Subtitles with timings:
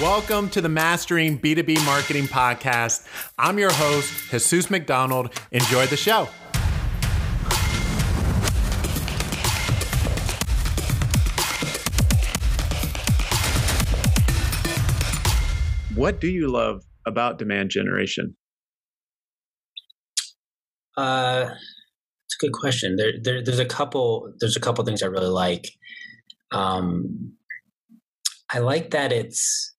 [0.00, 3.04] Welcome to the Mastering B2B Marketing Podcast.
[3.36, 5.32] I'm your host, Jesus McDonald.
[5.50, 6.28] Enjoy the show.
[15.96, 18.36] What do you love about demand generation?
[20.96, 21.46] Uh,
[22.24, 22.94] it's a good question.
[22.94, 24.32] There, there, there's a couple.
[24.38, 25.66] There's a couple things I really like.
[26.52, 27.32] Um,
[28.52, 29.74] I like that it's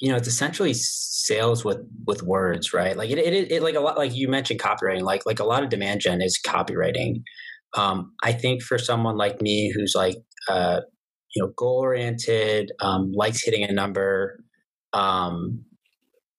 [0.00, 2.96] you know it's essentially sales with with words right?
[2.96, 5.62] Like it, it, it like a lot like you mentioned copywriting like like a lot
[5.62, 7.22] of demand gen is copywriting.
[7.76, 10.16] Um i think for someone like me who's like
[10.48, 10.80] uh
[11.34, 14.38] you know goal oriented um likes hitting a number
[14.92, 15.64] um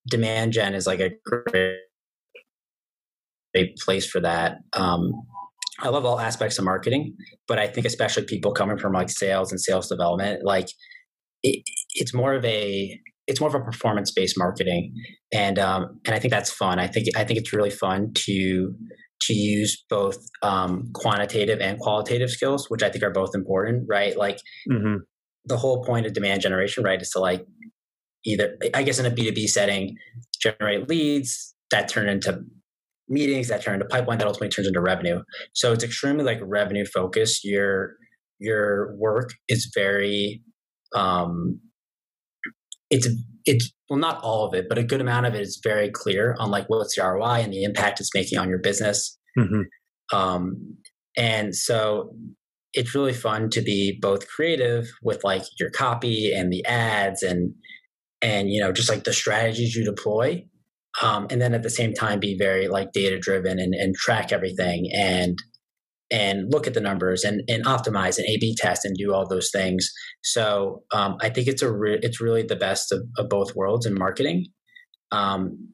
[0.08, 1.80] demand gen is like a great,
[3.84, 4.58] place for that.
[4.74, 5.12] Um
[5.82, 7.16] I love all aspects of marketing,
[7.48, 10.70] but I think especially people coming from like sales and sales development, like
[11.44, 11.64] it,
[11.96, 12.98] it's more of a
[13.28, 14.94] it's more of a performance based marketing,
[15.34, 16.80] and um, and I think that's fun.
[16.80, 18.76] I think I think it's really fun to
[19.22, 23.86] to use both um, quantitative and qualitative skills, which I think are both important.
[23.90, 24.38] Right, like
[24.70, 24.98] mm-hmm.
[25.46, 27.46] the whole point of demand generation, right, is to like
[28.26, 29.96] either I guess in a B two B setting,
[30.40, 32.42] generate leads that turn into
[33.08, 35.22] meetings that turn into pipeline that ultimately turns into revenue.
[35.54, 37.44] So it's extremely like revenue focused.
[37.44, 37.96] Your
[38.40, 40.42] your work is very
[40.96, 41.60] um,
[42.90, 43.08] it's
[43.46, 46.36] it's well not all of it but a good amount of it is very clear
[46.40, 49.62] on like what's the roi and the impact it's making on your business mm-hmm.
[50.18, 50.78] um,
[51.18, 52.16] and so
[52.74, 57.54] it's really fun to be both creative with like your copy and the ads and
[58.22, 60.44] and you know just like the strategies you deploy
[61.02, 64.32] um, and then at the same time be very like data driven and, and track
[64.32, 65.38] everything and
[66.12, 69.50] and look at the numbers and, and optimize and A/B test and do all those
[69.52, 69.92] things.
[70.24, 73.86] So um, I think it's a re- it's really the best of, of both worlds
[73.86, 74.48] in marketing.
[75.12, 75.70] Um,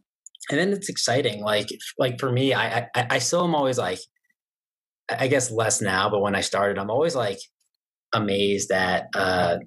[0.49, 1.41] and then it's exciting.
[1.41, 3.99] Like like for me, I, I I still am always like,
[5.09, 7.39] I guess less now, but when I started, I'm always like
[8.13, 9.57] amazed that uh,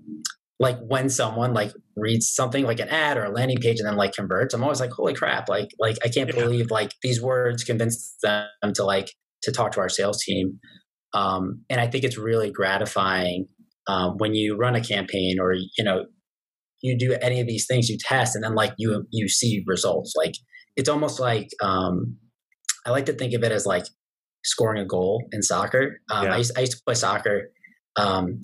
[0.60, 3.96] like when someone like reads something like an ad or a landing page and then
[3.96, 4.54] like converts.
[4.54, 5.48] I'm always like, holy crap!
[5.48, 6.42] Like like I can't yeah.
[6.42, 9.12] believe like these words convinced them to like
[9.44, 10.58] to talk to our sales team.
[11.14, 13.46] Um, and I think it's really gratifying
[13.86, 16.06] um, when you run a campaign or you know
[16.82, 20.12] you do any of these things, you test, and then like you you see results.
[20.16, 20.34] Like
[20.76, 22.16] it's almost like um,
[22.86, 23.84] I like to think of it as like
[24.44, 26.00] scoring a goal in soccer.
[26.10, 26.34] Um, yeah.
[26.34, 27.50] I, used, I used to play soccer,
[27.96, 28.40] um,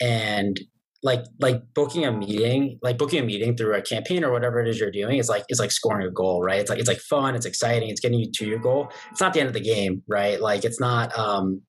[0.00, 0.58] and
[1.04, 4.66] like like booking a meeting like booking a meeting through a campaign or whatever it
[4.66, 6.58] is you're doing is like it's like scoring a goal right?
[6.58, 8.90] It's like it's like fun it's exciting it's getting you to your goal.
[9.12, 10.40] It's not the end of the game right?
[10.40, 11.60] Like it's not um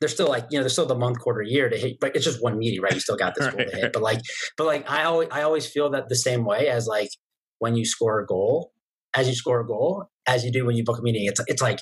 [0.00, 2.24] there's still like you know there's still the month quarter year to hit but it's
[2.24, 2.92] just one meeting right?
[2.92, 3.92] You still got this goal to hit.
[3.92, 4.20] But like
[4.56, 7.10] but like i always i always feel that the same way as like
[7.60, 8.72] when you score a goal
[9.14, 11.62] as you score a goal as you do when you book a meeting it's it's
[11.62, 11.80] like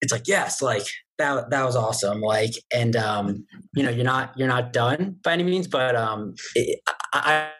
[0.00, 0.84] it's like yes like
[1.18, 2.20] that that was awesome.
[2.20, 6.34] Like and um you know you're not you're not done by any means but um
[6.54, 6.80] it,
[7.12, 7.50] i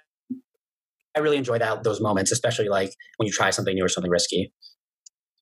[1.16, 4.10] i really enjoy that those moments especially like when you try something new or something
[4.10, 4.52] risky.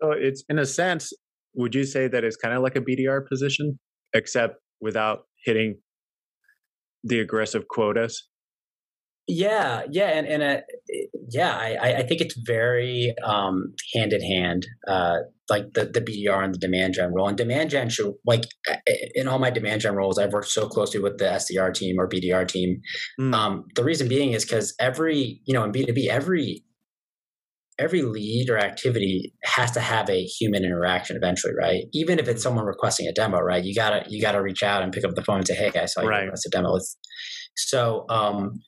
[0.03, 1.13] So it's in a sense
[1.55, 3.79] would you say that it's kind of like a bdr position
[4.15, 5.79] except without hitting
[7.05, 8.29] the aggressive quotas
[9.29, 10.61] yeah, yeah, and and uh,
[11.31, 15.19] yeah, I I think it's very um, hand in hand, uh,
[15.49, 17.29] like the the BDR and the demand gen role.
[17.29, 18.45] And demand gen should like
[19.15, 22.09] in all my demand gen roles, I've worked so closely with the SDR team or
[22.09, 22.81] BDR team.
[23.21, 23.35] Mm.
[23.35, 26.65] Um, the reason being is because every you know in B two B every
[27.79, 31.85] every lead or activity has to have a human interaction eventually, right?
[31.93, 33.65] Even if it's someone requesting a demo, right?
[33.65, 35.83] You gotta you gotta reach out and pick up the phone and say, "Hey, guys,
[35.83, 36.25] I saw you right.
[36.25, 36.97] request a demo." Let's,
[37.57, 38.61] so um,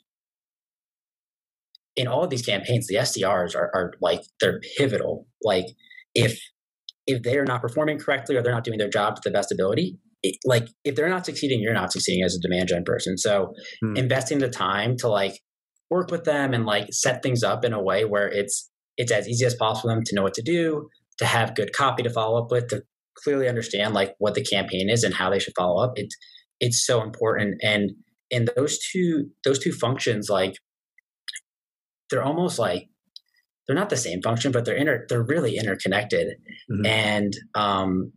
[1.96, 5.26] in all of these campaigns, the SDRs are, are like they're pivotal.
[5.42, 5.66] Like
[6.14, 6.38] if
[7.06, 9.52] if they are not performing correctly or they're not doing their job to the best
[9.52, 13.18] ability, it, like if they're not succeeding, you're not succeeding as a demand gen person.
[13.18, 13.96] So hmm.
[13.96, 15.38] investing the time to like
[15.90, 19.28] work with them and like set things up in a way where it's it's as
[19.28, 20.88] easy as possible for them to know what to do,
[21.18, 22.82] to have good copy to follow up with, to
[23.22, 25.92] clearly understand like what the campaign is and how they should follow up.
[25.96, 26.16] It's
[26.60, 27.56] it's so important.
[27.62, 27.92] And
[28.30, 30.54] in those two those two functions, like
[32.14, 32.88] they're almost like
[33.66, 36.36] they're not the same function, but they're inter they're really interconnected.
[36.70, 36.86] Mm-hmm.
[36.86, 38.12] And um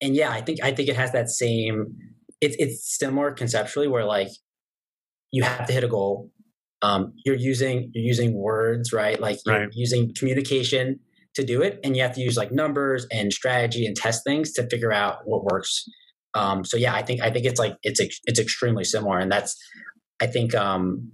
[0.00, 1.94] and yeah, I think I think it has that same
[2.40, 4.30] it's it's similar conceptually where like
[5.30, 6.32] you have to hit a goal.
[6.82, 9.20] Um you're using you're using words, right?
[9.20, 9.68] Like you're right.
[9.72, 10.98] using communication
[11.36, 14.52] to do it and you have to use like numbers and strategy and test things
[14.54, 15.84] to figure out what works.
[16.34, 19.56] Um so yeah, I think I think it's like it's it's extremely similar and that's
[20.20, 21.12] I think um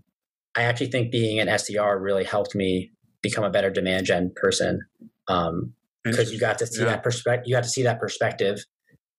[0.56, 2.92] I actually think being an SDR really helped me
[3.22, 4.80] become a better demand gen person.
[5.28, 5.74] Um,
[6.10, 6.86] because you got to see yeah.
[6.86, 7.44] that perspective.
[7.46, 8.64] You got to see that perspective.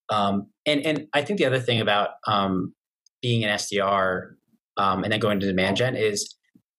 [0.09, 2.73] Um, and and I think the other thing about um,
[3.21, 4.31] being an SDR
[4.77, 6.35] um, and then going to demand gen is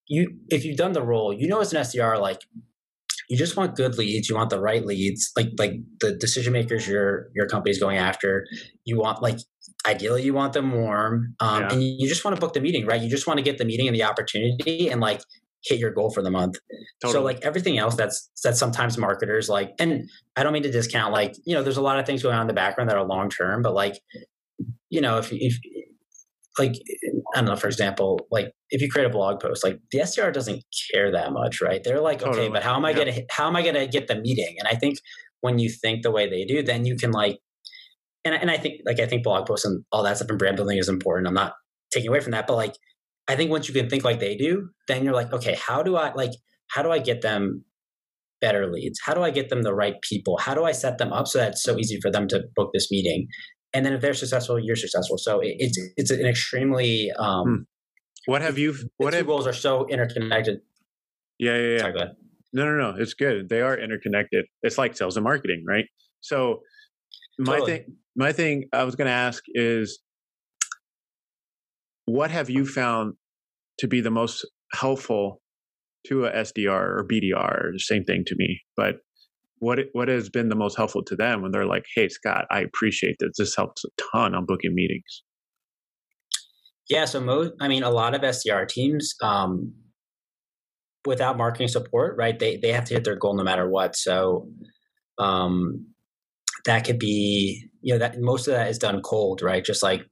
[0.06, 2.40] you if you've done the role, you know as an SDR, like
[3.28, 6.88] you just want good leads, you want the right leads, like like the decision makers
[6.88, 8.46] your your company's going after.
[8.84, 9.38] You want like
[9.86, 11.72] ideally you want them warm, um, yeah.
[11.72, 13.00] and you just want to book the meeting, right?
[13.00, 15.20] You just want to get the meeting and the opportunity, and like
[15.64, 16.56] hit your goal for the month.
[17.02, 17.12] Totally.
[17.12, 21.12] So like everything else that's that's sometimes marketers like and I don't mean to discount
[21.12, 23.04] like, you know, there's a lot of things going on in the background that are
[23.04, 24.00] long term, but like
[24.90, 25.58] you know, if if
[26.58, 26.74] like
[27.34, 30.32] I don't know, for example, like if you create a blog post, like the SDR
[30.32, 31.82] doesn't care that much, right?
[31.82, 32.46] They're like, totally.
[32.46, 32.96] okay, but how am I yeah.
[32.96, 34.56] gonna how am I gonna get the meeting?
[34.58, 34.98] And I think
[35.40, 37.38] when you think the way they do, then you can like
[38.24, 40.56] and and I think like I think blog posts and all that stuff and brand
[40.56, 41.28] building is important.
[41.28, 41.54] I'm not
[41.92, 42.74] taking away from that, but like
[43.28, 45.96] I think once you can think like they do, then you're like, okay, how do
[45.96, 46.32] I like
[46.68, 47.64] how do I get them
[48.40, 49.00] better leads?
[49.04, 50.38] How do I get them the right people?
[50.38, 52.70] How do I set them up so that it's so easy for them to book
[52.72, 53.28] this meeting?
[53.74, 55.18] And then if they're successful, you're successful.
[55.18, 57.56] So it, it's it's an extremely um, hmm.
[58.30, 60.60] what have you what two have, goals are so interconnected.
[61.38, 61.78] Yeah, yeah, yeah.
[61.78, 61.94] Sorry,
[62.52, 62.94] no, no, no.
[62.98, 63.48] It's good.
[63.48, 64.46] They are interconnected.
[64.62, 65.84] It's like sales and marketing, right?
[66.20, 66.60] So
[67.38, 67.70] my totally.
[67.70, 70.00] thing my thing I was gonna ask is
[72.06, 73.14] what have you found
[73.80, 75.40] to be the most helpful
[76.06, 77.78] to a SDR or BDR?
[77.78, 78.96] Same thing to me, but
[79.60, 82.60] what what has been the most helpful to them when they're like, "Hey, Scott, I
[82.60, 83.36] appreciate this.
[83.38, 85.22] This helps a ton on booking meetings."
[86.88, 89.74] Yeah, so most, I mean, a lot of SDR teams, um,
[91.06, 92.38] without marketing support, right?
[92.38, 93.96] They they have to hit their goal no matter what.
[93.96, 94.48] So,
[95.18, 95.86] um,
[96.64, 99.64] that could be, you know, that most of that is done cold, right?
[99.64, 100.06] Just like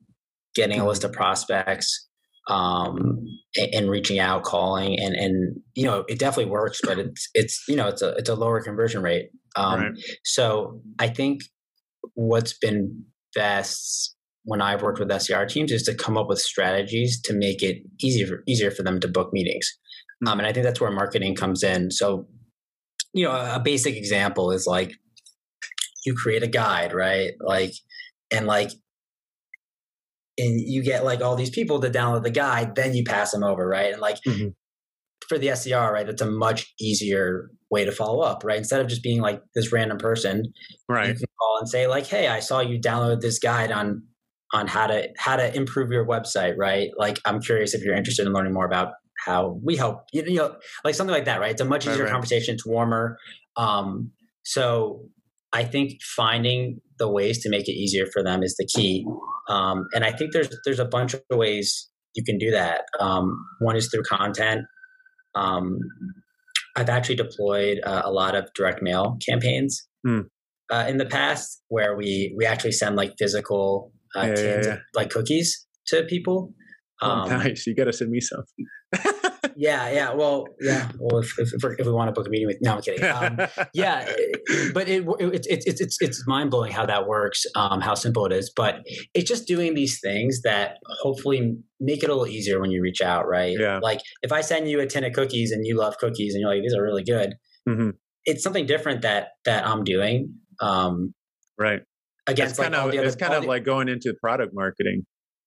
[0.54, 2.06] getting a list of prospects
[2.48, 3.25] um,
[3.56, 7.76] and, reaching out, calling, and and you know it definitely works, but it's it's you
[7.76, 9.31] know it's a it's a lower conversion rate.
[9.56, 9.93] Um, right.
[10.25, 11.43] So I think
[12.14, 13.04] what's been
[13.34, 14.14] best
[14.44, 17.78] when I've worked with SDR teams is to come up with strategies to make it
[18.00, 19.69] easier easier for them to book meetings,
[20.22, 20.32] mm-hmm.
[20.32, 21.90] um, and I think that's where marketing comes in.
[21.90, 22.26] So
[23.12, 24.93] you know a basic example is like
[26.04, 27.32] you create a guide, right?
[27.40, 27.72] Like
[28.31, 28.70] and like
[30.38, 33.43] and you get like all these people to download the guide, then you pass them
[33.43, 33.93] over, right?
[33.93, 34.49] And like mm-hmm.
[35.29, 38.59] for the SDR, right, that's a much easier way to follow up, right?
[38.59, 40.44] Instead of just being like this random person,
[40.88, 41.09] right?
[41.09, 44.03] You can call and say like, "Hey, I saw you download this guide on
[44.53, 46.91] on how to how to improve your website, right?
[46.97, 48.93] Like, I'm curious if you're interested in learning more about
[49.25, 52.05] how we help you know like something like that right it's a much easier right,
[52.05, 52.12] right.
[52.12, 53.19] conversation it's warmer
[53.56, 54.11] um
[54.44, 55.09] so
[55.53, 59.04] i think finding the ways to make it easier for them is the key
[59.48, 62.82] um, and I think there's there's a bunch of ways you can do that.
[62.98, 64.62] Um, one is through content.
[65.34, 65.78] Um,
[66.76, 70.22] I've actually deployed uh, a lot of direct mail campaigns hmm.
[70.70, 74.72] uh, in the past, where we we actually send like physical uh, yeah, tins, yeah,
[74.72, 74.78] yeah.
[74.94, 76.52] like cookies to people.
[77.02, 77.66] Oh, um, nice!
[77.66, 78.44] You got to send me some.
[79.56, 80.14] yeah, yeah.
[80.14, 80.90] Well, yeah.
[80.98, 83.04] Well, if, if, if, we want to book a meeting with, no, I'm kidding.
[83.04, 83.38] Um,
[83.75, 84.04] yeah,
[84.75, 88.26] but it, it, it, it's it's it's mind blowing how that works, um, how simple
[88.26, 88.52] it is.
[88.54, 88.84] But
[89.14, 93.00] it's just doing these things that hopefully make it a little easier when you reach
[93.00, 93.54] out, right?
[93.58, 93.81] Yeah.
[93.82, 96.50] Like if I send you a tin of cookies and you love cookies and you're
[96.50, 97.34] like, these are really good.
[97.69, 97.91] Mm-hmm.
[98.24, 100.34] It's something different that that I'm doing.
[100.60, 101.15] Um,
[101.58, 101.81] right.
[102.26, 105.05] Against like kind of it's kind of like going into product marketing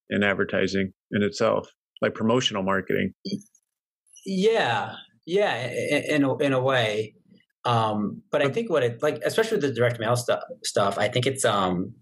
[0.09, 1.67] and advertising in itself,
[2.01, 3.13] like promotional marketing.
[4.29, 4.93] Yeah,
[5.25, 7.15] yeah, in a, in a way.
[7.65, 11.07] Um, but I think what it like, especially with the direct mail stuff, stuff, I
[11.07, 11.93] think it's um,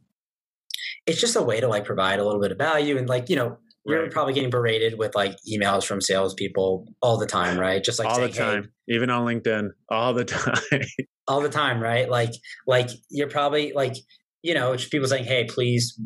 [1.06, 3.38] it's just a way to like provide a little bit of value and like you
[3.38, 3.58] know
[3.88, 4.12] you're right.
[4.12, 7.82] probably getting berated with like emails from salespeople all the time, right?
[7.82, 10.82] Just like all saying, the time, hey, even on LinkedIn, all the time,
[11.28, 12.10] all the time, right?
[12.10, 12.32] Like,
[12.68, 13.96] like you're probably like,
[14.44, 16.00] you know, people saying, "Hey, please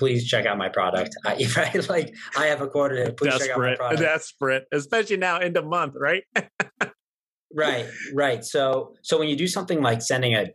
[0.00, 1.14] please check out my product.
[1.24, 1.88] I, right?
[1.88, 3.14] Like I have a quota.
[3.16, 3.46] Please Desperate.
[3.46, 4.00] check out my product.
[4.00, 6.24] Desperate, especially now in the month, right?
[7.54, 8.44] right, right.
[8.44, 10.46] So, so when you do something like sending a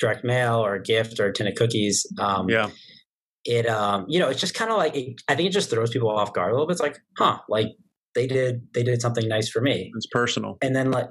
[0.00, 2.70] direct mail or a gift or a tin of cookies, um, yeah,
[3.44, 5.90] it, um, you know, it's just kind of like it, I think it just throws
[5.90, 6.72] people off guard a little bit.
[6.72, 7.68] It's like, huh, like
[8.14, 9.92] they did, they did something nice for me.
[9.94, 11.08] It's personal, and then like,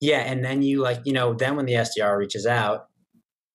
[0.00, 2.86] yeah, and then you like, you know, then when the SDR reaches out,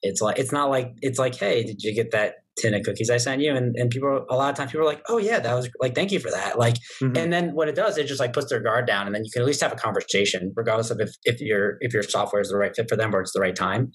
[0.01, 3.10] it's like it's not like it's like, hey, did you get that tin of cookies
[3.10, 3.56] I sent you.
[3.56, 5.96] And, and people, a lot of times people are like, oh yeah, that was like,
[5.96, 6.58] thank you for that.
[6.58, 7.16] Like, mm-hmm.
[7.16, 9.32] and then what it does, it just like puts their guard down and then you
[9.32, 12.50] can at least have a conversation regardless of if, if your, if your software is
[12.50, 13.92] the right fit for them or it's the right time.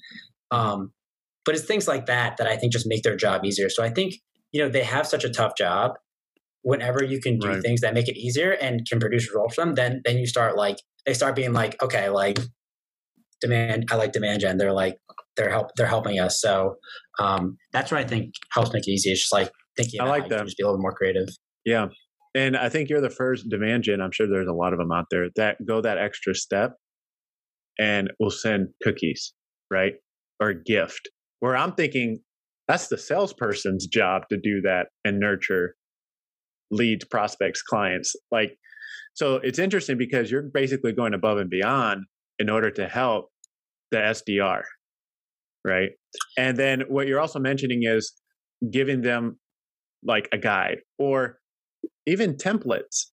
[0.50, 0.92] Um,
[1.44, 3.68] but it's things like that, that I think just make their job easier.
[3.68, 4.14] So I think,
[4.52, 5.92] you know, they have such a tough job
[6.62, 7.62] whenever you can do Right.
[7.62, 10.56] things that make it easier and can produce results from them, then then you start
[10.56, 12.38] like they start being like, okay, like
[13.40, 13.86] demand.
[13.90, 14.58] I like demand gen.
[14.58, 14.98] They're like
[15.36, 16.40] they're help they're helping us.
[16.40, 16.76] So
[17.18, 19.10] um, that's what I think helps make it easy.
[19.10, 20.00] It's just like thinking.
[20.00, 20.44] I like how you can that.
[20.46, 21.28] Just be a little more creative.
[21.64, 21.88] Yeah.
[22.34, 24.00] And I think you're the first demand gen.
[24.00, 26.76] I'm sure there's a lot of them out there that go that extra step
[27.78, 29.34] and will send cookies,
[29.70, 29.94] right?
[30.40, 31.08] Or gift.
[31.40, 32.20] Where I'm thinking
[32.68, 35.74] that's the salesperson's job to do that and nurture
[36.70, 38.14] leads, prospects, clients.
[38.30, 38.56] Like,
[39.14, 42.04] so it's interesting because you're basically going above and beyond
[42.38, 43.28] in order to help
[43.90, 44.62] the SDR,
[45.64, 45.90] right?
[46.36, 48.12] And then what you're also mentioning is
[48.70, 49.38] giving them
[50.04, 51.38] like a guide or
[52.06, 53.06] even templates.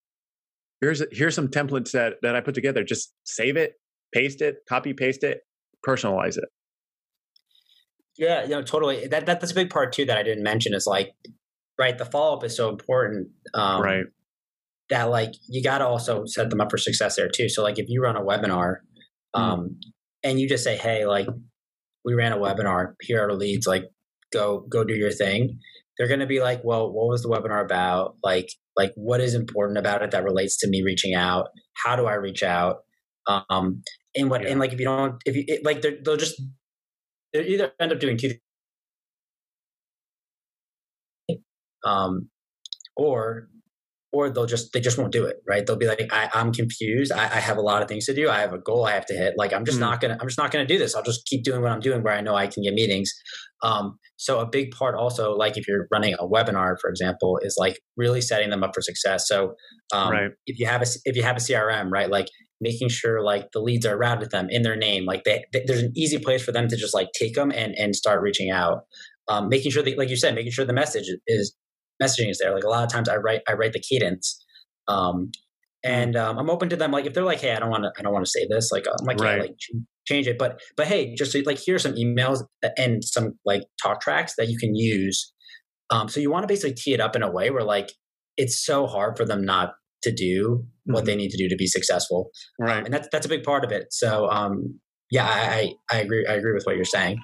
[0.81, 2.83] Here's here's some templates that that I put together.
[2.83, 3.73] Just save it,
[4.13, 5.41] paste it, copy paste it,
[5.87, 6.45] personalize it.
[8.17, 9.07] Yeah, you know, totally.
[9.07, 11.11] That, that that's a big part too that I didn't mention is like,
[11.77, 13.29] right, the follow up is so important.
[13.53, 14.05] Um, right.
[14.89, 17.47] That like you got to also set them up for success there too.
[17.47, 18.77] So like if you run a webinar,
[19.35, 19.39] Mm.
[19.39, 19.79] um,
[20.23, 21.27] and you just say, hey, like
[22.05, 23.85] we ran a webinar, here are the leads, like
[24.33, 25.59] go go do your thing.
[25.97, 28.15] They're going to be like, well, what was the webinar about?
[28.23, 31.49] Like like what is important about it that relates to me reaching out?
[31.73, 32.77] How do I reach out?
[33.27, 33.83] Um,
[34.15, 34.49] and what Yeah.
[34.49, 36.41] and like if you don't if you it, like they're, they'll just
[37.33, 38.33] they either end up doing two
[41.85, 42.29] um,
[42.95, 43.49] or
[44.11, 45.65] or they'll just they just won't do it right?
[45.65, 47.11] They'll be like I, i'm confused.
[47.11, 48.29] I, I have a lot of things to do.
[48.29, 49.35] I have a goal i have to hit.
[49.37, 49.81] Like i'm just Mhm.
[49.81, 50.95] not gonna i'm just not gonna do this.
[50.95, 53.11] I'll just keep doing what i'm doing where i know i can get meetings.
[53.61, 57.55] Um, so a big part also like if you're running a webinar for example is
[57.59, 59.27] like really setting them up for success.
[59.27, 59.53] So
[59.93, 60.31] um, Right.
[60.45, 62.27] if you have a if you have a crm right like
[62.61, 65.63] making sure like the leads are routed to them in their name like they, they-
[65.65, 68.49] there's an easy place for them to just like take them and and start reaching
[68.49, 68.79] out.
[69.29, 71.55] Um, making sure that like you said making sure the message is
[72.01, 74.43] messaging is there like a lot of times i write i write the cadence
[74.87, 75.31] um,
[75.83, 77.91] and um, i'm open to them like if they're like hey i don't want to
[77.97, 79.35] i don't want to say this like i'm like Right.
[79.35, 79.71] yeah like ch-
[80.07, 82.43] change it but but hey just so, like here's some emails
[82.77, 85.31] and some like talk tracks that you can use
[85.91, 87.91] um, so you want to basically tee it up in a way where like
[88.37, 91.07] it's so hard for them not to do what Mhm.
[91.07, 92.83] they need to do to be successful Right.
[92.85, 94.79] and that's that's a big part of it so um
[95.11, 97.19] yeah i i, I agree i agree with what you're saying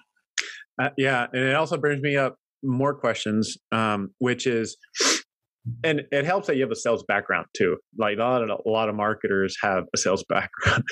[0.82, 4.78] Uh, yeah, and it also brings me up more questions, um, which is,
[5.84, 7.78] and it helps that you have a sales background too.
[7.98, 10.84] Like a lot of a lot of marketers have a sales background.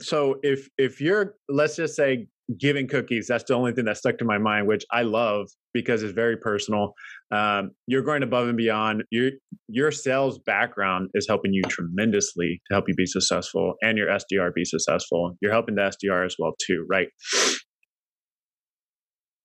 [0.00, 2.26] so if if you're let's just say
[2.58, 6.02] giving cookies, that's the only thing that stuck to my mind, which I love because
[6.02, 6.94] it's very personal.
[7.30, 9.02] Um, you're going above and beyond.
[9.10, 9.32] Your
[9.68, 14.54] your sales background is helping you tremendously to help you be successful, and your SDR
[14.54, 15.36] be successful.
[15.42, 17.08] You're helping the SDR as well too, right?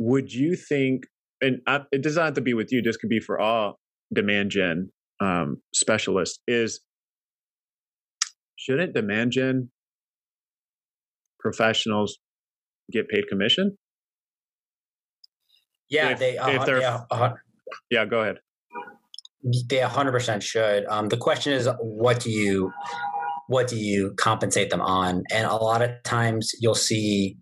[0.01, 1.03] would you think
[1.41, 3.79] and I, it doesn't have to be with you this could be for all
[4.13, 6.81] demand gen um, specialists is
[8.55, 9.69] shouldn't demand gen
[11.39, 12.19] professionals
[12.91, 13.77] get paid commission?
[15.89, 17.33] Yeah If- they uh, if they're- they, uh,
[17.89, 18.37] yeah go ahead.
[19.69, 20.85] they 100% should.
[20.85, 22.71] Um, the question is what do you
[23.47, 25.23] what do you compensate them on?
[25.31, 27.35] And a lot of times you'll see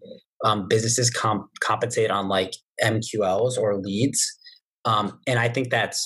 [0.44, 4.22] um, businesses comp- compensate on like mqls or leads
[4.86, 6.06] um, and i think that's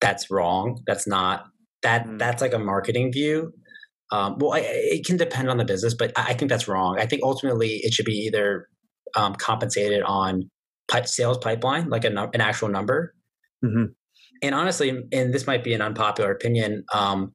[0.00, 1.44] that's wrong that's not
[1.82, 2.18] that Mm.
[2.18, 3.52] that's like a marketing view
[4.10, 6.98] um, well I, it can depend on the business but i I think that's wrong
[6.98, 8.68] i think ultimately it should be either
[9.16, 10.50] um, compensated on
[10.90, 13.14] pipe, sales pipeline like a, an actual number
[13.64, 13.88] Mhm.
[14.42, 17.32] and honestly, and this might be an unpopular opinion, um,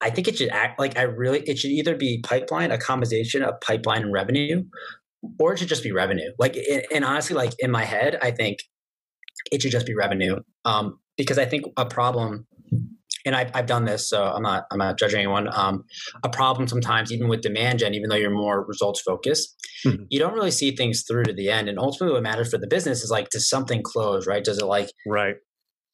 [0.00, 3.42] I think it should act like I really it should either be pipeline, a combination
[3.42, 4.62] of pipeline and revenue,
[5.38, 6.30] or it should just be revenue.
[6.38, 6.56] Like,
[6.92, 8.58] and honestly, like in my head, I think
[9.52, 12.46] it should just be revenue um, because I think a problem,
[13.24, 15.48] and I've, I've done this, so I'm not I'm not judging anyone.
[15.52, 15.84] Um,
[16.22, 20.06] a problem sometimes, even with demand gen, even though you're more results focused, Mhm.
[20.08, 21.68] you don't really see things through to the end.
[21.68, 24.26] And ultimately, what matters for the business is like, does something close?
[24.26, 24.42] Right?
[24.44, 25.36] Does it like right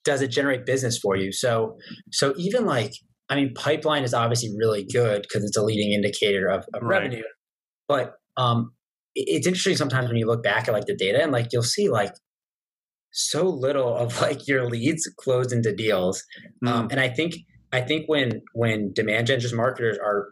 [0.04, 1.78] does it generate business for you so
[2.12, 2.93] so even like
[3.31, 7.02] i mean pipeline is obviously really good because it's a leading indicator of, of Right.
[7.04, 7.23] revenue
[7.88, 8.73] but um
[9.14, 11.88] it's interesting sometimes when you look back at like the data and like you'll see
[11.88, 12.12] like
[13.12, 16.23] so little of like your leads closed into deals.
[16.66, 17.35] Um, Mm, and i think
[17.73, 20.28] i think when when demand gen just marketers are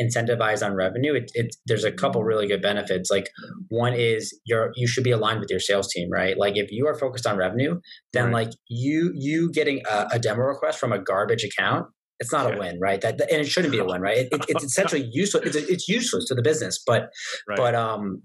[0.00, 3.10] incentivized on revenue it, it there's a couple really good benefits.
[3.12, 3.28] Like
[3.68, 6.36] one is you're you should be aligned with your sales team right?
[6.36, 7.80] Like if you are focused on revenue
[8.12, 8.46] then Right.
[8.46, 11.86] like you you getting a, a demo request from a garbage account
[12.24, 14.44] it's not a win right that and it shouldn't be a win right it, it,
[14.48, 17.10] it's essentially useless it's, it's useless to the business but
[17.48, 18.22] right but um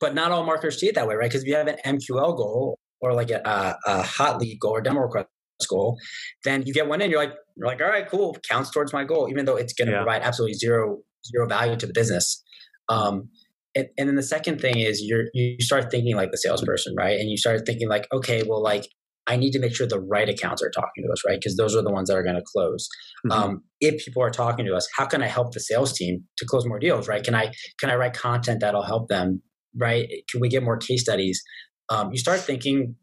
[0.00, 2.36] but not all marketers see it that way right because if you have an mql
[2.36, 5.28] goal or like a, a, a hot lead goal or demo request
[5.68, 5.98] goal,
[6.44, 9.04] then you get one in, you're like, you're like, all right, cool, counts towards my
[9.04, 10.02] goal, even though it's going to yeah.
[10.02, 12.42] provide absolutely zero zero value to the business.
[12.88, 13.28] Um,
[13.74, 17.18] and, and, then the second thing is you're you start thinking like the salesperson, right?
[17.18, 18.88] And you start thinking like, okay, well, like
[19.26, 21.38] I need to make sure the right accounts are talking to us, right?
[21.38, 22.88] Because those are the ones that are going to close.
[23.26, 23.32] Mm-hmm.
[23.32, 26.46] Um, if people are talking to us, how can I help the sales team to
[26.46, 27.22] close more deals, right?
[27.22, 29.42] Can I can I write content that'll help them,
[29.76, 30.08] right?
[30.30, 31.42] Can we get more case studies?
[31.88, 32.96] Um, you start thinking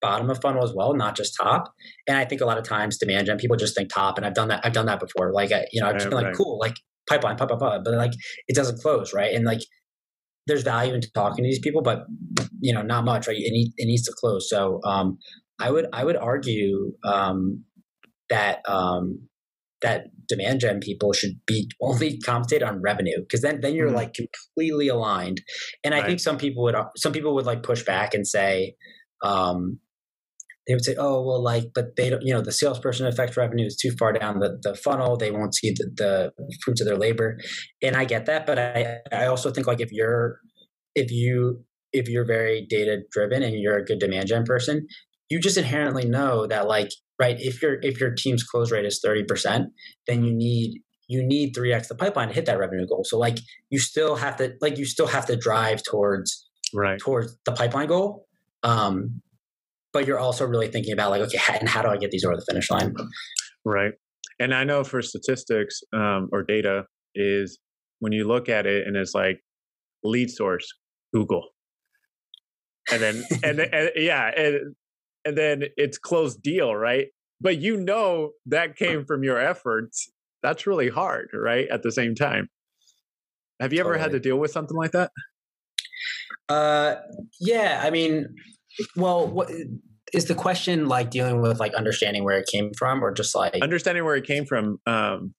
[0.00, 1.72] bottom of funnel as well, not just top.
[2.06, 4.34] And I think a lot of times demand gen people just think top, and I've
[4.34, 4.60] done that.
[4.64, 5.32] I've done that before.
[5.32, 6.76] Like I, you know, I've just been like, cool, like
[7.08, 8.12] pipeline, pop, pop, pop, but like
[8.46, 9.34] it doesn't close, right?
[9.34, 9.60] And like
[10.46, 12.06] there's value in talking to these people, but
[12.60, 13.36] you know, not much, right?
[13.36, 14.48] It, need, it needs to close.
[14.48, 15.18] So um,
[15.58, 17.64] I would I would argue um,
[18.30, 19.28] that um,
[19.82, 23.96] that demand gen people should be only compensated on revenue because then then you're mm-hmm.
[23.96, 25.40] like completely aligned.
[25.84, 28.74] And I think some people would some people would like push back and say,
[29.22, 29.78] um,
[30.68, 33.64] they would say, oh, well, like, but they don't, you know, the salesperson affects revenue
[33.64, 35.16] is too far down the, the funnel.
[35.16, 37.38] They won't see the, the fruits of their labor.
[37.82, 38.46] And I get that.
[38.46, 40.40] But I, I also think like if you're,
[40.94, 44.86] if you, if you're very data driven and you're a good demand gen person,
[45.28, 49.00] you just inherently know that like, right, if your, if your team's close rate is
[49.04, 49.66] 30%,
[50.06, 53.04] then you need, you need 3x the pipeline to hit that revenue goal.
[53.04, 53.38] So like
[53.70, 57.88] you still have to, like, you still have to drive towards, right, towards the pipeline
[57.88, 58.26] goal.
[58.62, 59.22] Um,
[59.92, 62.36] but you're also really thinking about like, okay, and how do I get these over
[62.36, 62.94] the finish line?
[63.64, 63.92] Right.
[64.38, 67.58] And I know for statistics um, or data is
[68.00, 69.40] when you look at it and it's like
[70.04, 70.66] lead source,
[71.12, 71.48] Google.
[72.92, 74.74] And then, and, and yeah, and,
[75.28, 77.08] and then it's closed deal, right?
[77.40, 80.10] But you know that came from your efforts.
[80.42, 81.68] That's really hard, right?
[81.68, 82.48] At the same time.
[83.60, 84.02] Have you ever totally.
[84.02, 85.10] had to deal with something like that?
[86.48, 86.96] Uh,
[87.40, 87.82] yeah.
[87.84, 88.34] I mean,
[88.96, 89.50] well, what
[90.14, 93.54] is the question like dealing with like understanding where it came from or just like
[93.60, 94.78] understanding where it came from?
[94.86, 95.34] Um,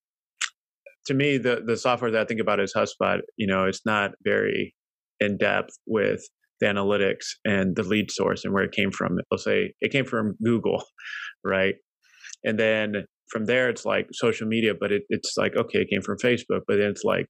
[1.08, 3.22] to me, the the software that I think about is HubSpot.
[3.38, 4.76] You know, it's not very
[5.20, 6.24] in depth with
[6.60, 9.18] the analytics and the lead source and where it came from.
[9.32, 10.84] Let's say it came from Google,
[11.44, 11.76] right?
[12.44, 16.02] And then from there, it's like social media, but it, it's like, okay, it came
[16.02, 17.28] from Facebook, but then it's like,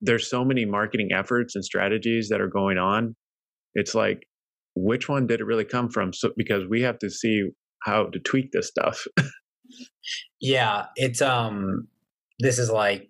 [0.00, 3.14] there's so many marketing efforts and strategies that are going on.
[3.74, 4.26] It's like
[4.74, 6.12] which one did it really come from?
[6.12, 7.44] So because we have to see
[7.82, 9.04] how to tweak this stuff.
[10.40, 11.88] yeah, it's um
[12.40, 13.08] this is like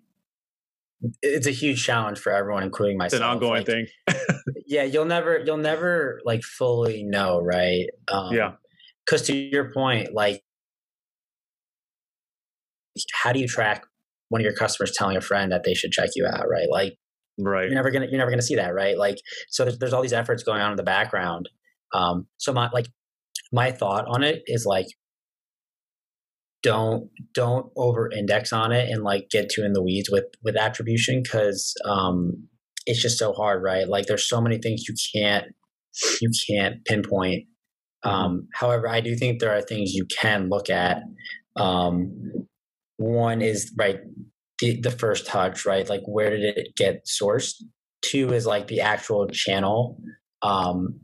[1.21, 3.13] it's a huge challenge for everyone, including myself.
[3.13, 3.87] It's an ongoing like, thing.
[4.67, 7.87] yeah, you'll never you'll never like fully know, right?
[8.11, 8.53] Um, yeah.
[9.05, 10.41] Because to your point, like,
[13.21, 13.85] how do you track
[14.29, 16.67] one of your customers telling a friend that they should check you out, right?
[16.71, 16.93] Like,
[17.39, 19.17] right you're never gonna you're never gonna see that right like
[19.49, 21.49] so there's, there's all these efforts going on in the background
[21.93, 22.87] um so my like
[23.51, 24.85] my thought on it is like
[26.63, 30.55] don't don't over index on it and like get too in the weeds with with
[30.55, 32.31] attribution because um
[32.85, 35.45] it's just so hard right like there's so many things you can't
[36.21, 37.43] you can't pinpoint
[38.05, 38.09] mm-hmm.
[38.09, 40.97] um however i do think there are things you can look at
[41.57, 42.47] um
[42.97, 43.99] one is right
[44.63, 45.87] the, the first touch, right?
[45.89, 47.61] Like where did it get sourced?
[48.01, 49.97] Two is like the actual channel
[50.41, 50.99] um,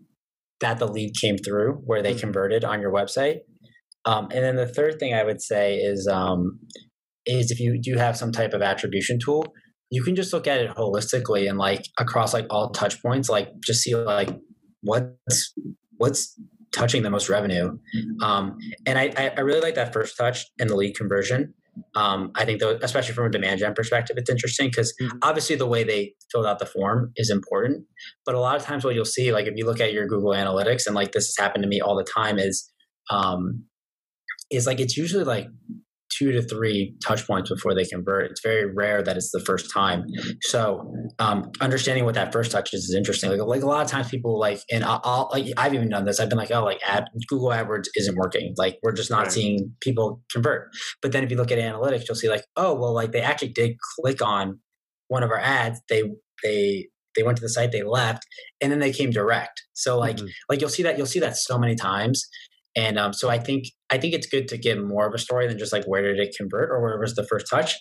[0.62, 2.20] that the lead came through, where they mm-hmm.
[2.20, 3.40] converted on your website.
[4.06, 6.60] Um, and then the third thing I would say is um,
[7.26, 9.54] is if you do have some type of attribution tool,
[9.90, 13.50] you can just look at it holistically and like across like all touch points, like
[13.64, 14.30] just see like
[14.82, 15.54] what's
[15.98, 16.40] what's
[16.72, 17.78] touching the most revenue.
[18.22, 21.54] Um, and I, I really like that first touch and the lead conversion
[21.96, 25.18] um, I think, though, especially from a demand gen perspective, it's interesting because mm-hmm.
[25.22, 27.86] obviously the way they filled out the form is important.
[28.26, 30.32] But a lot of times, what you'll see, like if you look at your Google
[30.32, 32.70] Analytics, and like this has happened to me all the time, is
[33.10, 33.64] um,
[34.52, 35.48] is like it's usually like
[36.20, 38.32] two to three touch points before they convert.
[38.32, 40.06] It's very rare that it's the first time.
[40.42, 43.30] So um, understanding what that first touch is is interesting.
[43.30, 46.06] Like, like a lot of times people like, and I'll, I'll, like I've even done
[46.06, 46.20] this.
[46.20, 48.54] I've been like, oh, like ad, Google AdWords isn't working.
[48.58, 49.32] Like we're just not right.
[49.32, 50.72] seeing people convert.
[51.02, 53.54] But then if you look at analytics, you'll see like, oh, well, like they actually
[53.54, 54.60] did click on
[55.08, 55.80] one of our ads.
[55.90, 56.04] They
[56.44, 58.26] they they went to the site, they left,
[58.62, 59.62] and then they came direct.
[59.74, 60.28] So like mm-hmm.
[60.50, 62.28] like you'll see that you'll see that so many times.
[62.76, 65.48] And um, so I think I think it's good to get more of a story
[65.48, 67.76] than just like where did it convert or where was the first touch.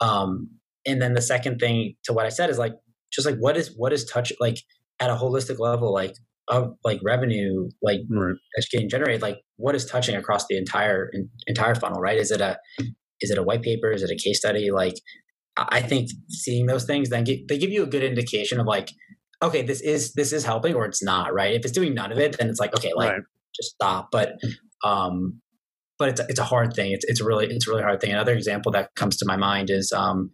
[0.00, 0.48] Um,
[0.86, 2.72] and then the second thing to what I said is like
[3.12, 4.58] just like what is what is touch like
[4.98, 6.14] at a holistic level like
[6.48, 8.34] of like revenue like right.
[8.56, 12.30] that's getting generated like what is touching across the entire in, entire funnel right is
[12.30, 12.58] it a
[13.20, 14.94] is it a white paper is it a case study like
[15.56, 18.90] I think seeing those things then get, they give you a good indication of like
[19.42, 22.18] okay this is this is helping or it's not right if it's doing none of
[22.18, 23.22] it then it's like okay like right
[23.54, 24.08] just stop.
[24.10, 24.32] But
[24.84, 25.40] um,
[26.00, 26.92] but it's it's a hard thing.
[26.92, 28.10] It's it's a really it's a really hard thing.
[28.10, 30.30] Another example that comes to my mind is um,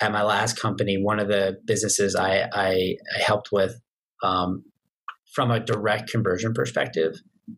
[0.00, 3.78] at my last company, one of the businesses I I, I helped with
[4.24, 4.64] um,
[5.34, 7.16] from a direct conversion perspective,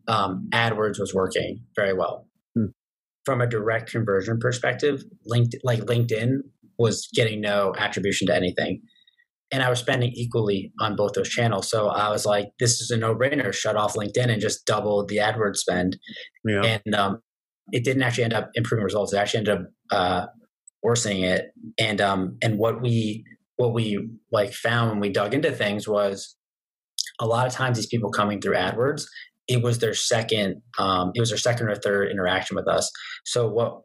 [0.09, 2.27] um, AdWords was working very well.
[2.53, 2.65] Hmm.
[3.23, 6.39] From a direct conversion perspective, LinkedIn, like LinkedIn
[6.77, 8.81] was getting no attribution to anything.
[9.51, 11.69] And I was spending equally on both those channels.
[11.69, 13.53] So I was like, this is a no brainer.
[13.53, 15.97] Shut off LinkedIn and just double the AdWords spend.
[16.45, 16.79] Yeah.
[16.85, 17.19] And um,
[17.71, 19.11] it didn't actually end up improving results.
[19.11, 20.25] It actually ended up uh,
[20.83, 21.51] worsening it.
[21.79, 26.35] And um, and what we what we like found when we dug into things was
[27.19, 29.03] a lot of times these people coming through AdWords,
[29.49, 32.89] it was their second, um, it was their second or third interaction with us.
[33.25, 33.81] So what,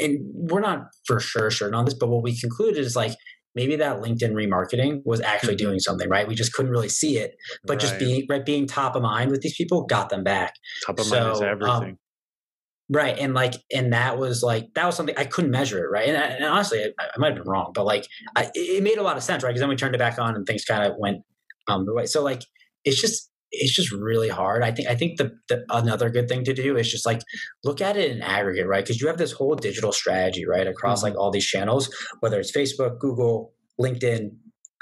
[0.00, 3.14] and we're not for sure certain on this, but what we concluded is like
[3.54, 5.66] maybe that LinkedIn remarketing was actually mm-hmm.
[5.66, 6.26] doing something, right?
[6.26, 7.80] We just couldn't really see it, but right.
[7.80, 10.54] just being right, being top of mind with these people got them back.
[10.86, 11.90] Top of so, mind is um, everything.
[11.90, 11.98] Um,
[12.90, 16.06] right and like and that was like that was something i couldn't measure it right
[16.06, 19.02] and, and honestly I, I, might have been wrong but like I, it made a
[19.02, 20.98] lot of sense right because then we turned it back on and things kind of
[20.98, 21.22] went
[21.66, 22.42] um the way so like
[22.84, 24.62] it's just it's just really hard.
[24.62, 27.20] I think I think the, the, another good thing to do is just like
[27.64, 28.84] look at it in aggregate, right?
[28.84, 31.14] Because you have this whole digital strategy, right, across mm-hmm.
[31.14, 34.30] like all these channels, whether it's Facebook, Google, LinkedIn,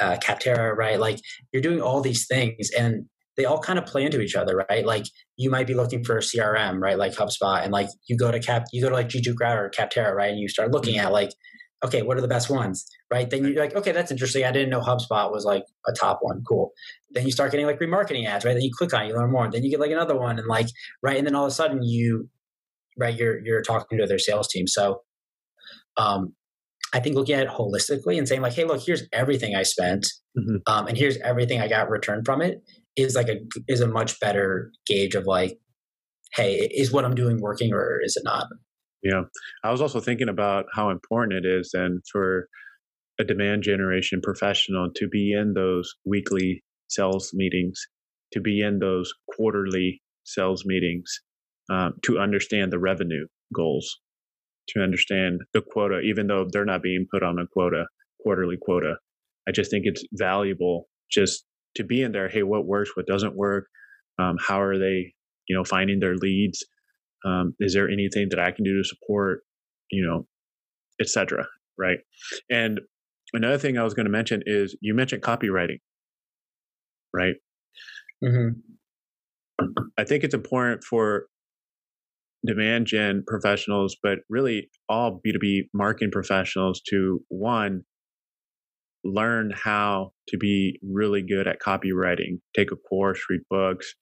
[0.01, 0.99] uh, Capterra, right?
[0.99, 1.19] Like
[1.53, 3.07] you're doing all these things, and
[3.37, 4.85] they all kind of play into each other, right?
[4.85, 5.07] Like
[5.37, 8.41] you might be looking for a CRM, right, like HubSpot, and like you go to
[8.41, 11.07] Cap, you go to like G2 Crowd or Capterra, right, and you start looking mm-hmm.
[11.07, 11.31] at like
[11.85, 12.87] okay, what are the best ones?
[13.11, 13.29] Right.
[13.29, 14.45] Then you're like, okay, that's interesting.
[14.45, 16.43] I didn't know HubSpot was like a top one.
[16.47, 16.71] Cool.
[17.11, 18.55] Then you start getting like remarketing ads, right?
[18.55, 19.51] Then you click on it, you learn more.
[19.51, 20.69] Then you get like another one and like,
[21.03, 21.17] right.
[21.17, 22.29] And then all of a sudden you,
[22.99, 24.67] right, you're, you're talking to their sales team.
[24.67, 25.03] So,
[25.97, 26.35] um,
[26.95, 30.07] I think looking at it holistically and saying like, hey, look, here's everything I spent,
[30.39, 30.57] mm-hmm.
[30.67, 32.63] um, and here's everything I got returned from it
[32.97, 35.59] is like a is a much better gauge of like,
[36.35, 38.47] hey, is what I'm doing working or is it not?
[39.03, 39.23] Yeah.
[39.65, 42.49] I was also thinking about how important it is then for
[43.19, 47.81] a demand generation professional to be in those weekly sales meetings,
[48.33, 51.21] to be in those quarterly sales meetings,
[51.71, 54.01] um, to understand the revenue goals,
[54.69, 57.87] to understand the quota, even though they're not being put on a quota,
[58.23, 58.95] quarterly quota.
[59.49, 61.45] I just think it's valuable just
[61.77, 62.29] to be in there.
[62.29, 62.91] Hey, what works?
[62.95, 63.67] What doesn't work?
[64.19, 65.13] Um, how are they,
[65.49, 66.65] you know, finding their leads?
[67.25, 69.43] Um, is there anything that I can do to support,
[69.91, 70.27] you know,
[71.01, 71.47] etc.
[71.79, 71.99] Right.
[72.51, 72.81] And
[73.33, 75.79] another thing I was going to mention is you mentioned copywriting,
[77.15, 77.35] right?
[78.25, 78.61] Mm-hmm.
[79.99, 81.27] I think it's important for
[82.45, 87.83] demand gen professionals, but really all B2B marketing professionals to one,
[89.05, 93.95] learn how to be really good at copywriting, take a course, read books,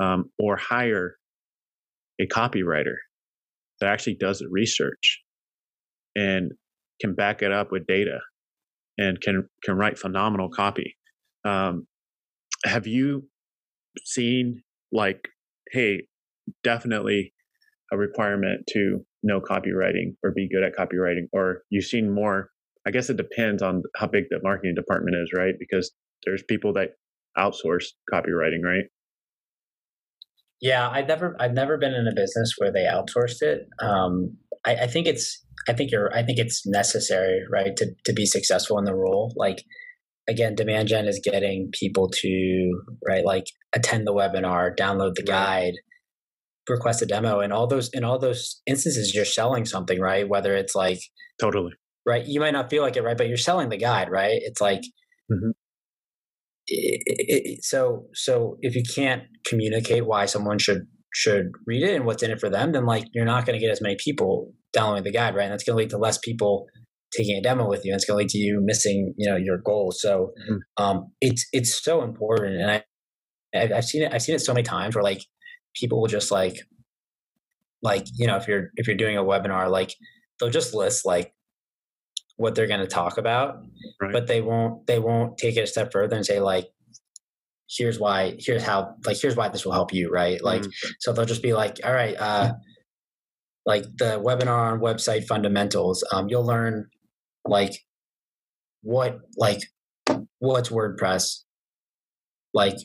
[0.00, 1.16] um, or hire
[2.20, 2.94] a copywriter
[3.80, 5.20] that actually does the research
[6.14, 6.52] and
[7.00, 8.20] can back it up with data
[8.98, 10.96] and can can write phenomenal copy.
[11.44, 11.86] Um,
[12.64, 13.28] have you
[14.04, 15.28] seen like,
[15.72, 16.06] hey,
[16.62, 17.32] definitely
[17.92, 22.50] a requirement to know copywriting or be good at copywriting, or you've seen more?
[22.86, 25.54] I guess it depends on how big the marketing department is, right?
[25.58, 25.90] Because
[26.24, 26.90] there's people that
[27.36, 28.84] outsource copywriting, right?
[30.64, 33.68] Yeah, I've never I've never been in a business where they outsourced it.
[33.82, 38.14] Um, I, I think it's I think you're I think it's necessary, right, to to
[38.14, 39.30] be successful in the role.
[39.36, 39.62] Like
[40.26, 45.74] again, demand gen is getting people to right like attend the webinar, download the guide,
[46.66, 50.26] request a demo, and all those in all those instances you're selling something, right?
[50.26, 51.00] Whether it's like
[51.38, 51.72] totally
[52.06, 54.40] right, you might not feel like it, right, but you're selling the guide, right?
[54.42, 54.80] It's like
[55.30, 55.50] mm-hmm
[56.66, 62.22] it, so so if you can't communicate why someone should should read it and what's
[62.22, 65.04] in it for them, then like you're not going to get as many people downloading
[65.04, 65.44] the guide, right?
[65.44, 66.66] And that's going to lead to less people
[67.16, 69.36] taking a demo with you, and it's going to lead to you missing, you know,
[69.36, 70.00] your goals.
[70.00, 70.84] So mm-hmm.
[70.84, 72.82] um, it's it's so important, and I
[73.54, 75.22] I've seen it I've seen it so many times where like
[75.74, 76.56] people will just like
[77.82, 79.94] like you know if you're if you're doing a webinar like
[80.40, 81.33] they'll just list like
[82.36, 83.62] what they're going to talk about
[84.00, 84.12] right.
[84.12, 86.68] but they won't they won't take it a step further and say like
[87.68, 90.88] here's why here's how like here's why this will help you right like mm-hmm.
[91.00, 92.52] so they'll just be like all right uh
[93.66, 96.86] like the webinar on website fundamentals um you'll learn
[97.46, 97.72] like
[98.82, 99.60] what like
[100.38, 101.40] what's wordpress
[102.52, 102.76] like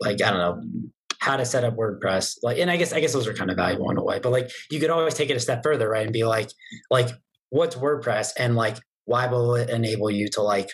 [0.00, 0.60] like i don't know
[1.20, 3.56] how to set up wordpress like and i guess i guess those are kind of
[3.56, 6.04] valuable in a way but like you could always take it a step further right
[6.04, 6.50] and be like
[6.90, 7.08] like
[7.54, 10.68] what's WordPress and like why will it enable you to like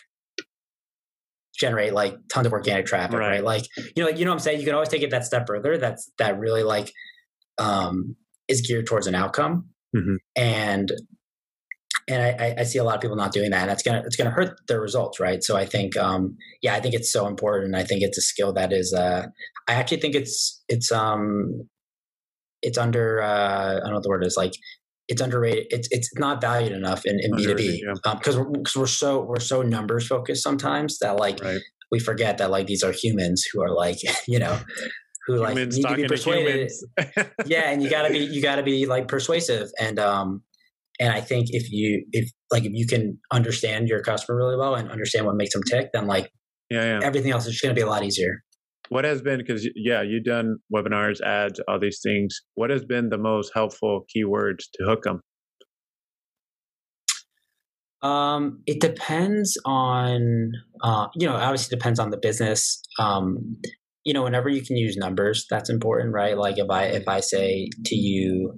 [1.59, 3.29] generate like tons of organic traffic, right?
[3.33, 3.45] right?
[3.45, 3.64] Like,
[3.95, 4.61] you know, you know what I'm saying?
[4.61, 5.77] You can always take it that step further.
[5.77, 6.90] That's that really like
[7.59, 8.16] um
[8.49, 10.16] is geared towards an outcome, Mhm.
[10.37, 10.90] and
[12.09, 14.03] and I, I- I see a lot of people not doing that, and that's gonna
[14.07, 15.43] it's gonna hurt their results, right?
[15.45, 17.75] So I think, um, yeah, I think it's so important.
[17.75, 19.27] I think it's a skill that is, uh,
[19.69, 21.69] I actually think it's it's um,
[22.62, 24.53] it's under uh, I don't know what the word is like.
[25.11, 25.66] It's underrated.
[25.70, 28.14] It's it's not valued enough in in B two Underrated, B yeah.
[28.14, 31.61] because we're, cause we're so we're so numbers focused sometimes that like Right.
[31.90, 34.59] we forget that like these are humans who are like you know
[35.27, 36.70] who like humans need to be talking to persuaded
[37.46, 40.42] yeah and you gotta be you gotta be like persuasive and um
[41.01, 44.77] and i think if you if like if you can understand your customer really well
[44.77, 46.31] and understand what makes them tick then like
[46.70, 47.01] yeah, yeah.
[47.03, 48.42] everything else is just gonna be a lot easier
[48.90, 52.40] What has been because yeah, you've done webinars, ads, all these things.
[52.55, 55.20] What has been the most helpful keywords to hook them?
[58.03, 63.57] um it depends on uh you know obviously depends on the business um
[64.05, 67.20] you know whenever you can use numbers that's important right like if i if i
[67.20, 68.55] say to you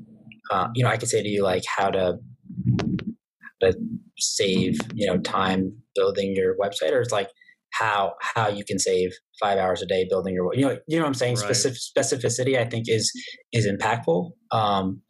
[0.52, 2.16] uh, you know i could say to you like how to
[2.60, 3.76] how to
[4.18, 7.30] save you know time building your website or it's like
[7.72, 9.10] how how you can save
[9.42, 11.36] five hours a day building your you know you know what i'm saying?
[11.36, 11.44] Right.
[11.44, 13.12] Specific, specificity i think is
[13.52, 14.30] is impactful.
[14.50, 15.02] Um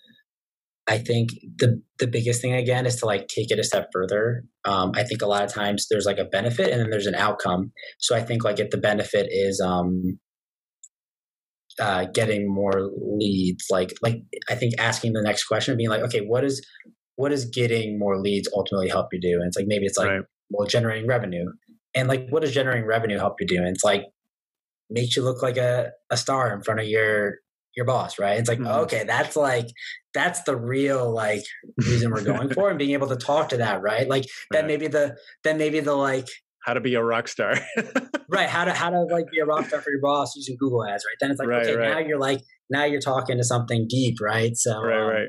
[0.88, 4.44] i think the the biggest thing again is to like take it a step further.
[4.64, 7.14] Um i think a lot of times there's like a benefit and then there's an
[7.14, 7.72] outcome.
[7.98, 10.18] So i think like if the benefit is um
[11.80, 14.18] uh, getting more leads like like
[14.50, 16.60] i think asking the next question being like okay what is
[17.16, 19.34] what is getting more leads ultimately help you do?
[19.34, 20.22] And it's like maybe it's like right.
[20.50, 21.46] well generating revenue.
[21.94, 23.56] And like what does generating revenue help you do?
[23.58, 24.04] And it's like
[24.92, 27.36] makes you look like a, a star in front of your
[27.76, 28.82] your boss right it's like Mhm.
[28.82, 29.66] okay that's like
[30.12, 31.42] that's the real like
[31.78, 34.68] reason we're going for and being able to talk to that right like then Right.
[34.68, 36.26] maybe the then maybe the like
[36.66, 37.54] How to be a rock star.
[38.28, 40.84] right how to how to like be a rock star for your boss using google
[40.84, 41.90] ads right then it's like Right, okay right.
[41.92, 45.28] now you're like now you're talking to something deep right so right, um, right.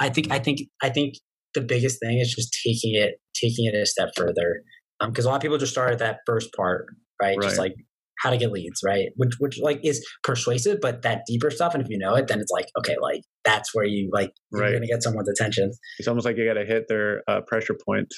[0.00, 1.14] I think I think I think
[1.54, 4.62] the biggest thing is just taking it taking it a step further.
[5.06, 6.86] because a lot of people just start at that first part,
[7.20, 7.36] right?
[7.40, 7.74] Just like
[8.22, 9.08] how to get leads, right?
[9.16, 12.40] Which which like is persuasive, but that deeper stuff, and if you know it, then
[12.40, 14.72] it's like okay, like that's where you like you're Right.
[14.72, 15.72] gonna get someone's attention.
[15.98, 18.08] It's almost like you got to hit their uh, pressure point.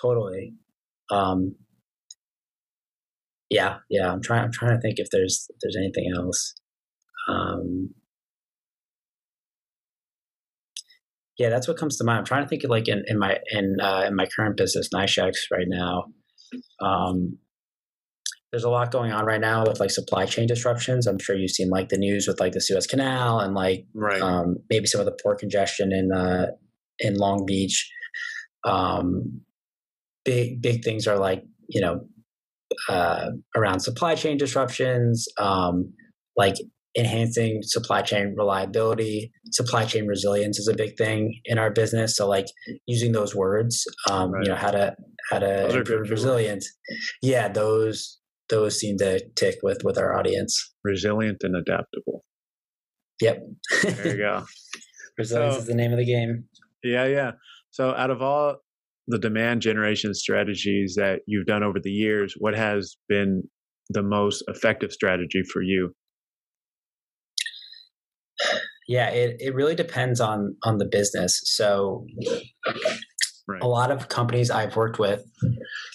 [0.00, 0.54] Totally.
[1.10, 1.56] Um,
[3.50, 4.12] yeah, yeah.
[4.12, 4.44] I'm trying.
[4.44, 6.54] I'm trying to think if there's if there's anything else.
[7.28, 7.90] Um,
[11.38, 12.18] yeah, that's what comes to mind.
[12.20, 14.88] I'm trying to think of like in, in my in uh, in my current business,
[14.94, 16.04] NiceX, right now.
[16.80, 17.38] Um,
[18.52, 21.06] there's a lot going on right now with like supply chain disruptions.
[21.06, 24.20] I'm sure you've seen like the news with like the Suez Canal and like Right.
[24.20, 26.46] um, maybe some of the port congestion in uh,
[26.98, 27.88] in Long Beach.
[28.64, 29.40] Um,
[30.24, 32.00] big big things are like you know
[32.88, 35.92] uh, around supply chain disruptions, um,
[36.36, 36.56] like
[36.98, 39.30] enhancing supply chain reliability.
[39.52, 42.16] Supply chain resilience is a big thing in our business.
[42.16, 42.46] So like
[42.86, 44.44] using those words, um, Right.
[44.44, 44.94] you know how to
[45.30, 46.10] how to improve words.
[46.10, 46.68] resilience.
[47.22, 48.19] Yeah, those
[48.50, 50.72] those seem to tick with with our audience.
[50.84, 52.24] Resilient and adaptable.
[53.20, 53.42] Yep.
[53.82, 54.44] There you go.
[55.18, 56.44] resilience So- is the name of the game.
[56.82, 57.32] Yeah, yeah.
[57.70, 58.56] So, out of all
[59.06, 63.42] the demand generation strategies that you've done over the years, what has been
[63.90, 65.94] the most effective strategy for you?
[68.88, 71.40] Yeah, it, it really depends on on the business.
[71.44, 72.04] So
[73.50, 73.62] Right.
[73.62, 75.24] a lot of companies I've worked with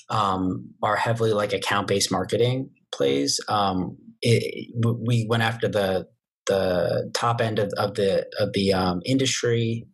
[0.10, 3.39] um, are heavily like account based marketing plays.
[3.48, 6.08] Um, it, we went after the
[6.48, 9.86] the top end of, of the of the um, industry.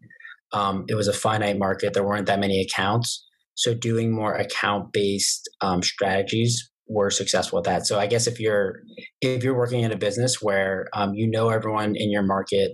[0.53, 1.93] Um, it was a finite market.
[1.93, 7.65] There weren't that many accounts, so doing more account based um, strategies were successful at
[7.65, 7.87] that.
[7.87, 8.81] So I guess if you're
[9.21, 12.71] if you're working in a business where um, you know everyone in your market,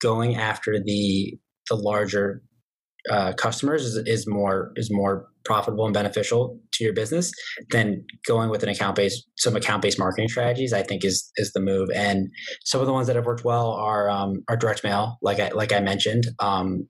[0.00, 2.42] going after the the larger
[3.10, 7.30] uh, customers is, is more is more profitable and beneficial to your business
[7.70, 10.72] than going with an account based some account based marketing strategies.
[10.72, 11.90] I think is is the move.
[11.94, 12.28] And
[12.64, 15.48] some of the ones that have worked well are um, are direct mail, like I
[15.50, 16.24] like I mentioned.
[16.38, 16.88] Um,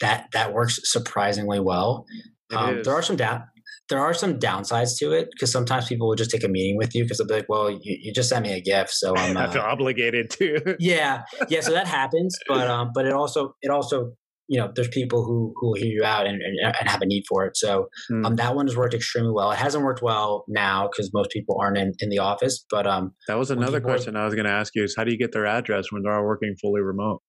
[0.00, 2.06] that that works surprisingly well.
[2.54, 3.44] Um, there are some down
[3.88, 6.94] there are some downsides to it because sometimes people will just take a meeting with
[6.94, 9.36] you because they'll be like, "Well, you, you just sent me a gift, so I'm
[9.36, 10.76] I feel uh, obligated to.
[10.78, 14.12] yeah, yeah." So that happens, but um, but it also it also
[14.48, 17.06] you know there's people who who will hear you out and, and, and have a
[17.06, 17.56] need for it.
[17.56, 18.24] So Hmm.
[18.26, 19.50] um, that one has worked extremely well.
[19.52, 23.14] It hasn't worked well now because most people aren't in, in the office, but um,
[23.28, 25.12] that was another people are- question I was going to ask you: is how do
[25.12, 27.22] you get their address when they're all working fully remote?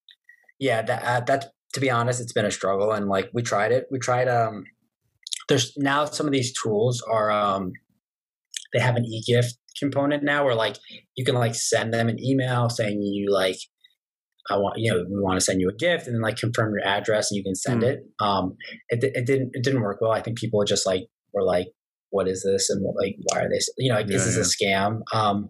[0.59, 3.71] yeah that uh, that to be honest it's been a struggle and like we tried
[3.71, 4.63] it we tried um
[5.49, 7.71] there's now some of these tools are um
[8.71, 10.77] they have an e-gift component now where like
[11.15, 13.57] you can like send them an email saying you like
[14.49, 16.73] I want, you know, we want to send you a gift and then like confirm
[16.73, 17.87] your address and you can send Mm.
[17.87, 17.99] it.
[18.19, 18.55] Um,
[18.89, 20.11] it, it didn't, it didn't work well.
[20.11, 21.03] I think people just like
[21.33, 21.67] were like,
[22.09, 22.69] what is this?
[22.69, 24.99] And like, why are they, you know, like, is Yeah, this a scam?
[25.13, 25.49] Um,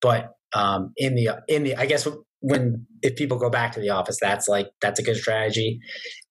[0.00, 2.06] but um, in the, in the, I guess
[2.40, 5.78] when, if people go back to the office, that's like, that's a good strategy.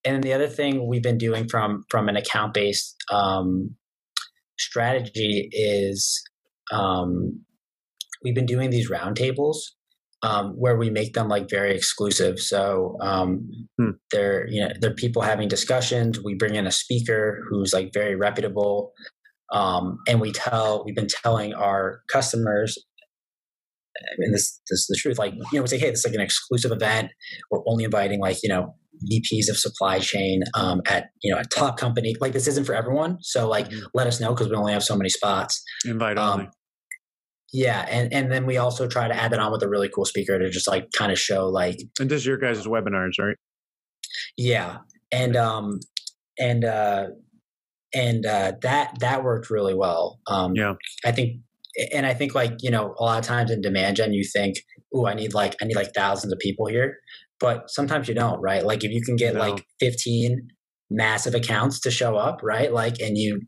[0.04, 3.76] And then the other thing we've been doing from, from an account based, um,
[4.60, 6.22] strategy is,
[6.72, 7.42] um,
[8.24, 9.56] we've been doing these roundtables
[10.24, 12.40] um, where we make them like very exclusive.
[12.40, 13.92] So um, Hmm.
[14.12, 16.20] they're you know they're people having discussions.
[16.24, 18.94] We bring in a speaker who's like very reputable,
[19.54, 22.78] um, and we tell we've been telling our customers.
[24.18, 25.20] And this, this is the truth.
[25.20, 27.12] Like, you know, we say, hey, this is like an exclusive event.
[27.52, 28.74] We're only inviting like, you know,
[29.12, 32.16] VPs of supply chain um, at, you know, a top company.
[32.20, 33.18] Like, this isn't for everyone.
[33.22, 33.84] So, like, Mhm.
[33.94, 35.62] let us know because we only have so many spots.
[35.86, 36.50] Invite Um, only.
[37.54, 40.06] Yeah, and and then we also try to add that on with a really cool
[40.06, 43.36] speaker to just like kind of show like And this is your guys' webinars, right?
[44.38, 44.78] yeah,
[45.12, 45.80] and um
[46.40, 47.08] and uh
[47.94, 50.20] and uh that that worked really well.
[50.28, 50.74] Um Yeah.
[51.06, 51.42] I think
[51.94, 54.58] and I think like, you know, a lot of times in demand gen you think,
[54.94, 56.98] "Oh, I need like I need like thousands of people here."
[57.40, 58.64] But sometimes you don't, right?
[58.66, 59.40] Like if you can get No.
[59.42, 60.48] like 15
[60.90, 62.72] massive accounts to show up, right?
[62.74, 63.42] Like and you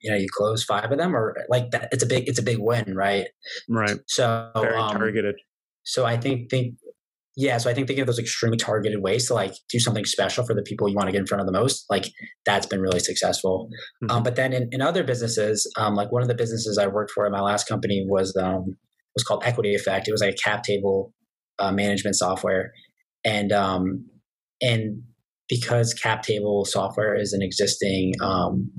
[0.00, 2.42] you know, you close 5 of them or like that it's a big it's a
[2.42, 3.26] big win, right?
[3.68, 3.98] Right.
[4.06, 5.36] So Very um, targeted.
[5.84, 6.74] So I think think
[7.36, 10.44] yeah, so I think thinking of those extremely targeted ways to like do something special
[10.44, 12.06] for the people you want to get in front of the most, like
[12.44, 13.68] that's been really successful.
[14.02, 14.10] Mhm.
[14.10, 17.12] Um, but then in, in other businesses, um, like one of the businesses I worked
[17.12, 18.76] for in my last company was um,
[19.14, 20.08] was called Equity Effect.
[20.08, 21.14] It was like a cap table
[21.58, 22.72] uh, management software,
[23.24, 24.06] and um,
[24.60, 25.02] and
[25.48, 28.70] because cap table software is an existing, um,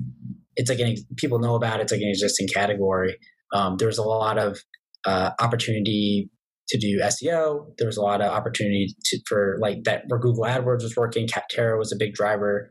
[0.56, 1.84] it's like an people know about it.
[1.84, 3.16] It's like an existing category.
[3.54, 4.58] Um, there was a lot of
[5.06, 6.30] uh, opportunity
[6.68, 7.66] to do SEO.
[7.78, 11.26] There was a lot of opportunity to, for like that where Google AdWords was working.
[11.26, 12.70] Capterra was a big driver,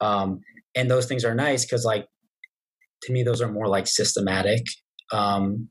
[0.00, 0.40] um,
[0.74, 2.06] and those things are nice because like
[3.02, 4.62] to me those are more like systematic
[5.12, 5.68] um,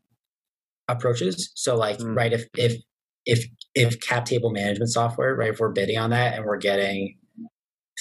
[0.87, 1.51] approaches.
[1.55, 2.15] So like Mm.
[2.15, 2.81] right if if
[3.25, 3.45] if
[3.75, 7.17] if cap table management software right if we're bidding on that and we're getting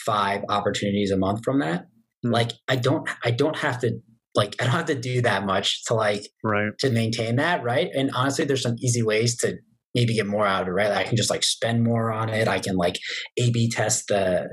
[0.04, 1.84] five opportunities a month from that
[2.24, 2.32] Mm.
[2.32, 3.98] like I don't I don't have to
[4.34, 6.72] like I don't have to do that much to like Right.
[6.80, 7.88] to maintain that, right?
[7.94, 9.56] And honestly, there's some easy ways to
[9.94, 10.92] maybe get more out of it, right?
[10.92, 12.46] I can just like spend more on it.
[12.46, 12.96] I can like
[13.38, 14.48] A/B test the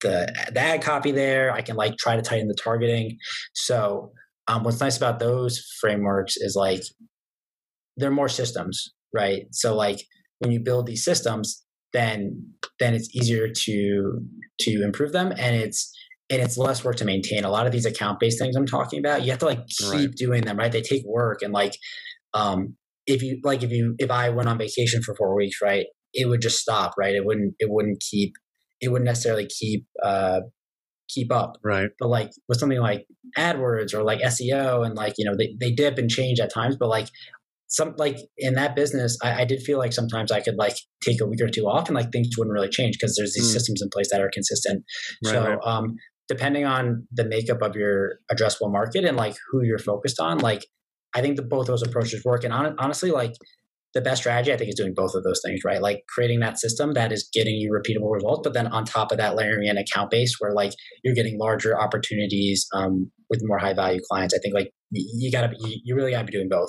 [0.00, 1.52] the the ad copy there.
[1.52, 3.18] I can like try to tighten the targeting.
[3.54, 4.12] So,
[4.48, 6.82] um, what's nice about those frameworks is like
[7.96, 9.46] they're more systems, right?
[9.52, 10.00] So, like
[10.38, 14.20] when you build these systems, then then it's easier to
[14.60, 15.92] to improve them, and it's
[16.30, 17.44] and it's less work to maintain.
[17.44, 19.90] A lot of these account based things I'm talking about, you have to like keep
[19.92, 20.10] Right.
[20.16, 20.70] doing them, right?
[20.72, 21.74] They take work and like
[22.34, 25.86] um if you like if you if I went on vacation for four weeks, right,
[26.14, 27.14] it would just stop, right?
[27.14, 28.32] It wouldn't it wouldn't keep
[28.80, 30.40] it wouldn't necessarily keep uh
[31.08, 31.56] keep up.
[31.64, 31.90] Right.
[31.98, 35.72] But like with something like AdWords or like SEO and like, you know, they, they
[35.72, 37.08] dip and change at times, but like
[37.66, 41.20] some like in that business, I, I did feel like sometimes I could like take
[41.20, 43.52] a week or two off and like things wouldn't really change because there's these Mm.
[43.54, 44.84] systems in place that are consistent.
[45.24, 45.58] Right, so right.
[45.64, 45.96] um
[46.30, 50.64] depending on the makeup of your addressable market and like who you're focused on, like
[51.12, 52.44] I think that both those approaches work.
[52.44, 53.32] And hon- honestly, like
[53.94, 55.82] the best strategy I think is doing both of those things, right?
[55.82, 59.18] Like creating that system that is getting you repeatable results, but then on top of
[59.18, 60.70] that, layering in account base where like
[61.02, 64.32] you're getting larger opportunities um, with more high value clients.
[64.32, 66.68] I think like you gotta, be, you really gotta be doing both.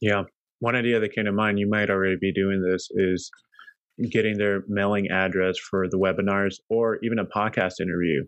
[0.00, 0.24] Yeah.
[0.58, 3.30] One idea that came to mind, you might already be doing this, is
[4.10, 8.24] getting their mailing address for the webinars or even a podcast interview.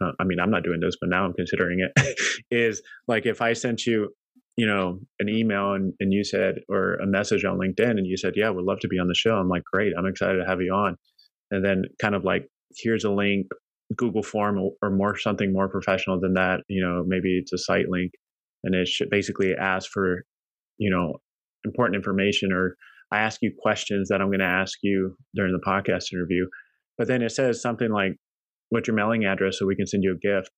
[0.00, 2.18] Uh, I mean, I'm not doing this, but now I'm considering it.
[2.50, 4.14] is like if I sent you,
[4.56, 8.16] you know, an email and, and you said, or a message on LinkedIn and you
[8.16, 9.34] said, yeah, would love to be on the show.
[9.34, 9.92] I'm like, great.
[9.96, 10.96] I'm excited to have you on.
[11.50, 13.46] And then kind of like, here's a link,
[13.96, 16.60] Google form or, or more, something more professional than that.
[16.68, 18.12] You know, maybe it's a site link
[18.64, 20.24] and it should basically ask for,
[20.78, 21.18] you know,
[21.64, 22.76] important information or
[23.12, 26.46] I ask you questions that I'm going to ask you during the podcast interview.
[26.96, 28.16] But then it says something like,
[28.72, 30.50] what's your mailing address so we can send you a gift?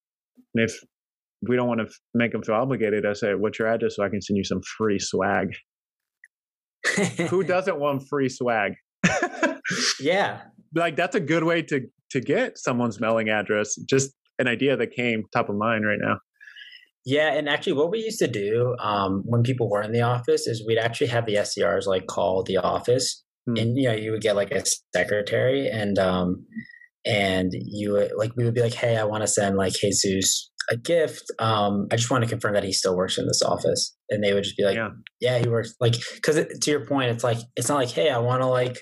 [0.54, 0.74] And if
[1.48, 4.04] we don't want to f- make them feel obligated, I say, what's your address so
[4.04, 5.48] I can send you some free swag?
[7.28, 8.72] Who doesn't want free swag?
[10.00, 10.40] yeah.
[10.74, 13.74] like that's a good way to to get someone's mailing address.
[13.88, 16.18] Just an idea that came top of mind right now.
[17.06, 20.46] Yeah, and actually, what we used to do um, when people were in the office
[20.46, 23.56] is we'd actually have the SDRs like call the office, Hmm.
[23.58, 24.62] and you know you would get like a
[24.94, 26.46] secretary, and um,
[27.06, 30.76] and you like we would be like, hey, I want to send like Jesus a
[30.76, 31.24] gift.
[31.38, 34.32] Um, I just want to confirm that he still works in this office, and they
[34.32, 34.90] would just be like, Yeah.
[35.20, 35.74] yeah, he works.
[35.80, 38.78] Like, because to your point, it's like it's not like, hey, I want to like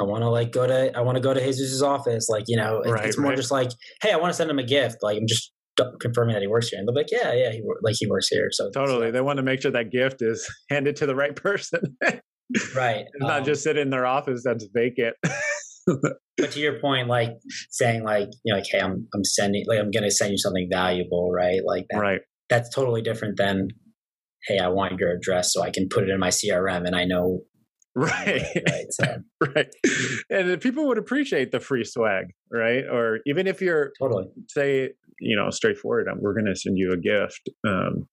[0.00, 2.28] I want to like go to I want to go to Jesus's office.
[2.28, 3.36] Like you know, right, it's more right.
[3.36, 3.70] just like,
[4.02, 4.96] hey, I want to send him a gift.
[5.02, 5.52] Like I'm just
[6.00, 8.48] confirming that he works here, and they're like, yeah, yeah, he like he works here.
[8.50, 11.80] So totally, they want to make sure that gift is handed to the right person.
[12.74, 15.16] right, not um, just sit in their office that's vacant.
[15.86, 17.30] but to your point, like
[17.70, 20.38] saying like you know, like hey, I'm I'm sending like I'm going to send you
[20.38, 21.60] something valuable, right?
[21.64, 22.20] Like that, right.
[22.50, 23.68] That's totally different than
[24.46, 27.04] hey, I want your address so I can put it in my CRM and I
[27.04, 27.40] know
[27.96, 29.04] right right so.
[29.54, 29.72] right
[30.28, 35.36] and people would appreciate the free swag right or even if you're totally say you
[35.36, 38.08] know straightforward we're going to send you a gift um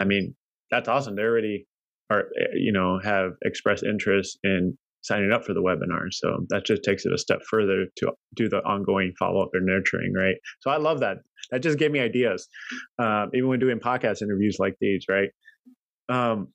[0.00, 0.32] i mean
[0.70, 1.66] that's awesome they already
[2.08, 6.06] are eh, you know have expressed interest in signing up for the webinar.
[6.10, 10.12] So that just takes it a step further to do the ongoing follow-up and nurturing
[10.14, 10.36] right?
[10.60, 11.18] So i love that.
[11.50, 12.46] That just gave me ideas
[12.98, 15.30] um, even when doing podcast interviews like these right?
[16.08, 16.48] Um,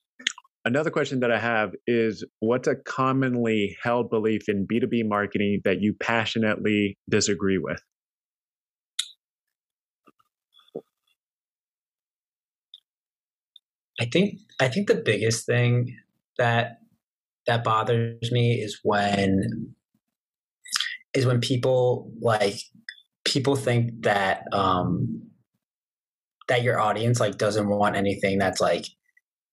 [0.65, 5.79] Another question that I have is what's a commonly held belief in B2B marketing that
[5.79, 7.79] you passionately disagree with?
[14.01, 15.95] I think I think the biggest thing
[16.39, 16.79] that
[17.47, 19.73] that bothers me is when
[21.13, 22.59] is when people like
[23.23, 25.21] people think that um
[26.47, 28.85] that your audience like doesn't want anything that's like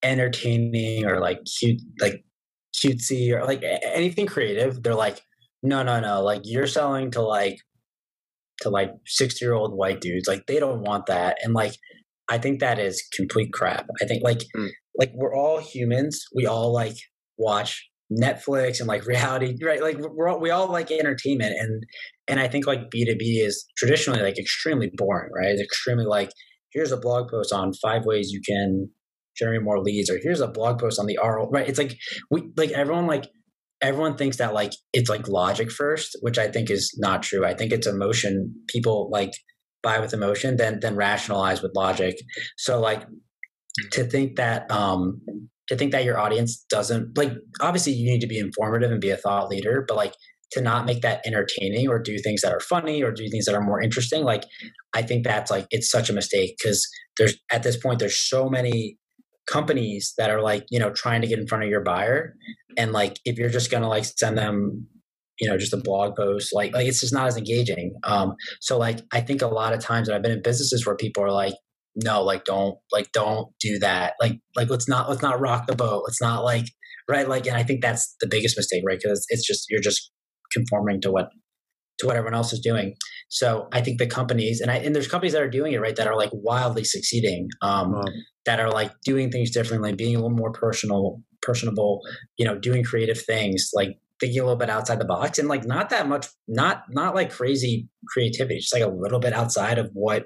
[0.03, 2.25] entertaining or like cute, like
[2.75, 5.21] cutesy or like anything creative, they're like,
[5.63, 6.23] no, no, no.
[6.23, 7.59] Like you're selling to like
[8.61, 10.29] to like 60 year old white dudes.
[10.29, 11.39] Like they don't want that.
[11.43, 11.75] And like
[12.29, 13.87] I think that is complete crap.
[14.01, 14.69] I think like mm.
[14.99, 16.25] like we're all humans.
[16.35, 16.97] We all like
[17.43, 19.83] watch Netflix and like reality, right?
[19.83, 21.83] Like we're all, we all like entertainment and
[22.29, 25.49] and I think like B2B is traditionally like extremely boring, right?
[25.49, 26.31] It's extremely like
[26.73, 28.89] here's a blog post on five ways you can
[29.37, 31.97] generate more leads or here's a blog post on the RO right it's like
[32.31, 33.25] we like everyone like
[33.81, 37.55] everyone thinks that like it's like logic first which I think is not true I
[37.55, 39.33] think it's emotion people like
[39.83, 42.17] buy with emotion then then rationalize with logic
[42.59, 43.07] so like
[43.93, 45.21] to think that um
[45.73, 49.11] to think that your audience doesn't like obviously you need to be informative and be
[49.11, 50.15] a thought leader but like
[50.51, 53.55] to not make that entertaining or do things that are funny or do things that
[53.55, 54.45] are more interesting like
[54.95, 56.87] i think that's like it's such a mistake because
[57.19, 58.97] there's at this point there's so many
[59.47, 62.35] companies that are like you know trying to get in front of your buyer.
[62.77, 64.87] And like if you're just gonna like send them
[65.39, 67.95] you know just a blog post like like it's just not as engaging.
[68.05, 70.97] Um so like i think a lot of times that i've been in businesses where
[70.97, 71.55] people are like
[71.97, 75.77] no like don't like don't do that like like let's not let's not rock the
[75.77, 76.67] boat let's not like
[77.09, 80.11] right like and i think that's the biggest mistake right because it's just you're just
[80.53, 81.29] conforming to what
[82.03, 82.95] to what everyone else is doing.
[83.29, 85.97] So I think the companies and I and there's companies that are doing it right
[85.97, 88.03] that are like wildly succeeding, um, wow.
[88.45, 92.01] that are like doing things differently, being a little more personal, personable,
[92.37, 95.65] you know, doing creative things, like thinking a little bit outside the box and like
[95.65, 99.91] not that much, not not like crazy creativity, just like a little bit outside of
[99.95, 100.25] what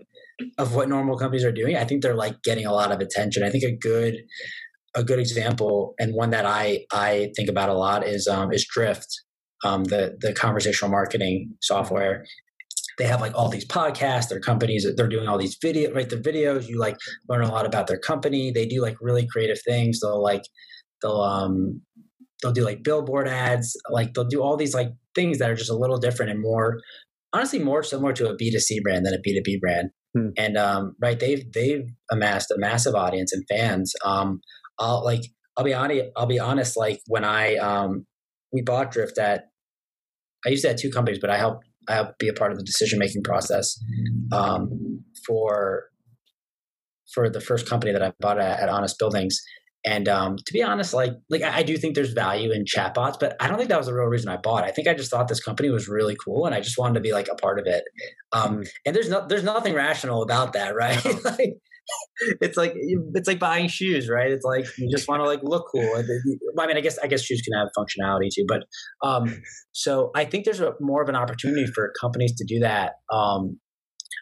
[0.59, 1.77] of what normal companies are doing.
[1.77, 3.43] I think they're like getting a lot of attention.
[3.43, 4.17] I think a good
[4.95, 8.67] a good example and one that I I think about a lot is um, is
[8.67, 9.07] Drift
[9.65, 12.25] um, the the conversational marketing software.
[12.99, 14.29] They have like all these podcasts.
[14.29, 16.09] Their companies they're doing all these video right.
[16.09, 16.97] The videos you like
[17.29, 18.51] learn a lot about their company.
[18.51, 20.01] They do like really creative things.
[20.01, 20.43] They'll like
[21.03, 21.83] they'll um
[22.43, 23.77] they'll do like billboard ads.
[23.91, 26.81] Like they'll do all these like things that are just a little different and more
[27.33, 29.91] honestly more similar to a B2C brand than a B2B brand.
[30.17, 30.29] Hmm.
[30.39, 33.93] And um, right, they've they've amassed a massive audience and fans.
[34.05, 34.41] Um,
[34.79, 35.25] I'll like
[35.57, 36.05] I'll be honest.
[36.17, 36.77] I'll be honest.
[36.77, 38.07] Like when I um,
[38.53, 39.45] we bought Drift at
[40.47, 42.57] I used to have two companies, but I helped I helped be a part of
[42.57, 43.79] the decision making process
[44.33, 45.91] um, for
[47.13, 49.41] for the first company that I bought at, at Honest Buildings.
[49.87, 53.21] And um, to be honest, like like I, I, do think there's value in chatbots,
[53.21, 54.65] but I don't think that was the real reason I bought.
[54.65, 57.01] I think I just thought this company was really cool, and I just wanted to
[57.01, 57.85] be like a part of it.
[58.33, 61.03] Um, and there's no there's nothing rational about that, right?
[61.25, 61.59] like
[62.41, 64.31] it's like it's like buying shoes, right?
[64.31, 65.89] It's like you just want to like look cool.
[66.59, 68.65] I mean, I guess I guess shoes can have functionality too, but
[69.07, 69.41] um,
[69.73, 72.95] so I think there's a, more of an opportunity for companies to do that.
[73.13, 73.61] Um,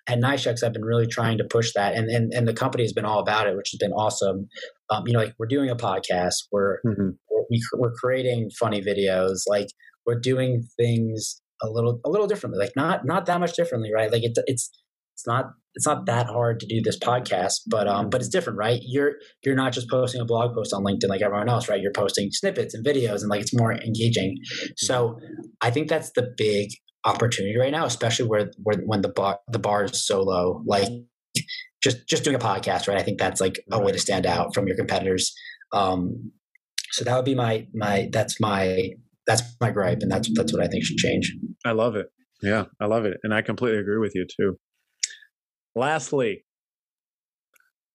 [0.07, 2.93] at NiceChecks, I've been really trying to push that, and and and the company has
[2.93, 4.49] been all about it, which has been awesome.
[4.91, 7.11] Um, you know, like we're doing a podcast, we're mm-hmm.
[7.31, 9.69] we're, we're creating funny videos, like
[10.07, 14.13] we're doing things a little a little differently, like not not that much differently, right?
[14.13, 14.71] Like it, it's
[15.15, 18.59] it's not it's not that hard to do this podcast, but um, but it's different,
[18.59, 18.81] right?
[18.83, 19.15] You're
[19.45, 21.81] you're not just posting a blog post on LinkedIn like everyone else, right?
[21.81, 24.37] You're posting snippets and videos, and like it's more engaging.
[24.77, 25.19] So
[25.61, 26.71] I think that's the big
[27.05, 30.63] opportunity right now, especially where where when the bar the bar is so low.
[30.67, 30.89] Like
[31.85, 32.97] just just doing a podcast, right?
[32.97, 35.33] I think that's like a way to stand out from your competitors.
[35.73, 36.33] Um,
[36.91, 38.91] so that would be my my that's my
[39.27, 41.33] that's my gripe, and that's that's what I think should change.
[41.65, 42.07] I love it.
[42.43, 44.57] Yeah, I love it, and I completely agree with you too.
[45.77, 46.45] Lastly,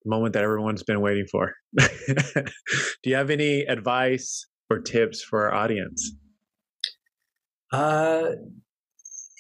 [0.06, 1.54] moment that everyone's been waiting for.
[1.78, 6.14] Do you have any advice or tips for our audience?
[7.72, 8.32] Uh,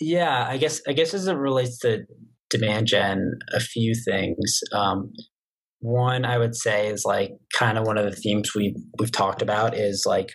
[0.01, 2.05] yeah, I guess I guess as it relates to
[2.49, 4.59] demand gen, a few things.
[4.73, 5.11] Um,
[5.79, 9.41] one I would say is like kind of one of the themes we we've talked
[9.41, 10.33] about is like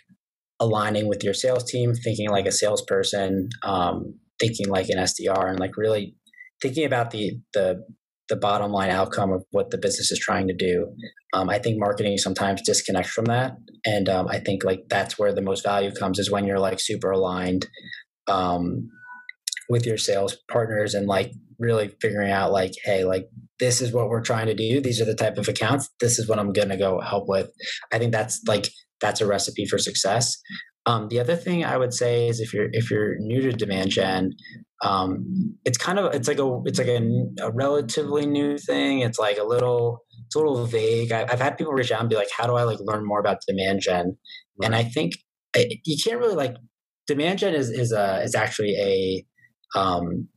[0.59, 5.59] aligning with your sales team, thinking like a salesperson, um, thinking like an SDR, and
[5.59, 6.15] like really
[6.61, 7.83] thinking about the the
[8.27, 10.87] the bottom line outcome of what the business is trying to do.
[11.33, 13.53] Um, I think marketing sometimes disconnects from that,
[13.85, 16.79] and um, I think like that's where the most value comes is when you're like
[16.79, 17.67] super aligned
[18.27, 18.89] um,
[19.69, 23.29] with your sales partners and like really figuring out like, hey, like
[23.59, 24.81] this is what we're trying to do.
[24.81, 25.89] These are the type of accounts.
[25.99, 27.49] This is what I'm going to go help with.
[27.91, 28.67] I think that's like
[29.01, 30.37] that's a recipe for success.
[30.85, 33.89] Um, the other thing I would say is if you're if you're new to demand
[33.89, 34.33] gen,
[34.83, 37.01] um, it's kind of it's like a it's like a,
[37.41, 38.99] a, relatively new thing.
[38.99, 41.11] It's like a little it's a little vague.
[41.11, 43.19] I, have had people reach out and be like, "How do I like learn more
[43.19, 44.17] about demand gen?"
[44.57, 44.65] Right.
[44.65, 45.13] And I think
[45.55, 46.55] it, eh, you can't really like
[47.07, 49.25] demand gen is is a is actually a
[49.79, 50.27] um,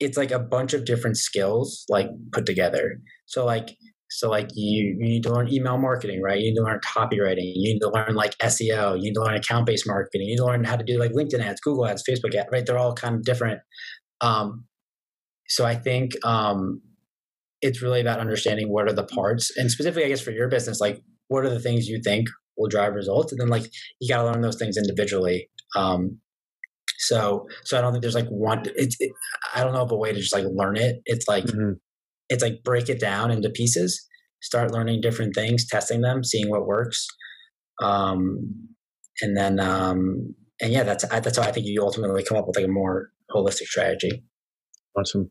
[0.00, 3.00] it's like a bunch of different skills like put together.
[3.26, 3.76] So like
[4.10, 6.38] so like you, you need to learn email marketing, right?
[6.38, 7.52] You need to learn copywriting.
[7.54, 8.96] You need to learn like SEO.
[8.96, 10.22] You need to learn account based marketing.
[10.22, 12.64] You need to learn how to do like LinkedIn ads, Google ads, Facebook ads, right?
[12.64, 13.60] They're all kind of different.
[14.20, 14.64] Um,
[15.48, 16.80] so I think um,
[17.60, 20.80] it's really about understanding what are the parts, and specifically, I guess for your business,
[20.80, 23.70] like what are the things you think will drive results, and then like
[24.00, 25.48] you got to learn those things individually.
[25.76, 26.20] Um,
[26.98, 28.64] so, so I don't think there's like one.
[28.76, 29.12] It's it,
[29.54, 31.00] I don't know of a way to just like learn it.
[31.06, 31.72] It's like mm-hmm
[32.28, 34.06] it's like break it down into pieces,
[34.42, 37.06] start learning different things, testing them, seeing what works.
[37.82, 38.68] Um,
[39.20, 42.56] and then, um, and yeah, that's, that's how I think you ultimately come up with
[42.56, 44.24] like a more holistic strategy.
[44.96, 45.30] Awesome.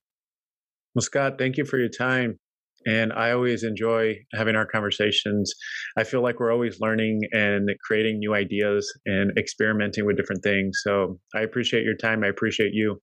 [0.96, 2.40] Well, Scott, thank you for your time.
[2.88, 5.54] And I always enjoy having our conversations.
[5.98, 10.80] I feel like we're always learning and creating new ideas and experimenting with different things.
[10.84, 12.24] So I appreciate your time.
[12.24, 13.02] I appreciate you.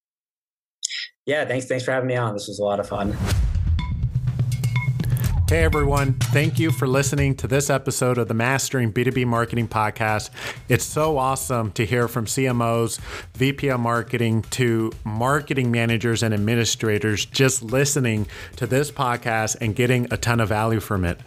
[1.26, 1.66] Yeah, thanks.
[1.66, 2.32] Thanks for having me on.
[2.32, 3.16] This was a lot of fun.
[5.47, 10.30] Hey everyone, thank you for listening to this episode of the Mastering B2B Marketing Podcast.
[10.70, 12.99] It's so awesome to hear from CMOs,
[13.34, 18.26] VP of marketing to marketing managers and administrators just listening
[18.57, 21.20] to this podcast and getting a ton of value from it.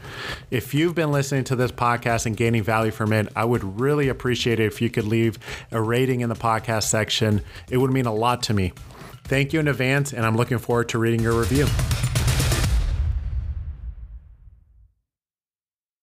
[0.49, 4.09] If you've been listening to this podcast and gaining value from it, I would really
[4.09, 5.37] appreciate it if you could leave
[5.71, 7.43] a rating in the podcast section.
[7.69, 8.73] It would mean a lot to me.
[9.25, 11.67] Thank you in advance, and I'm looking forward to reading your review.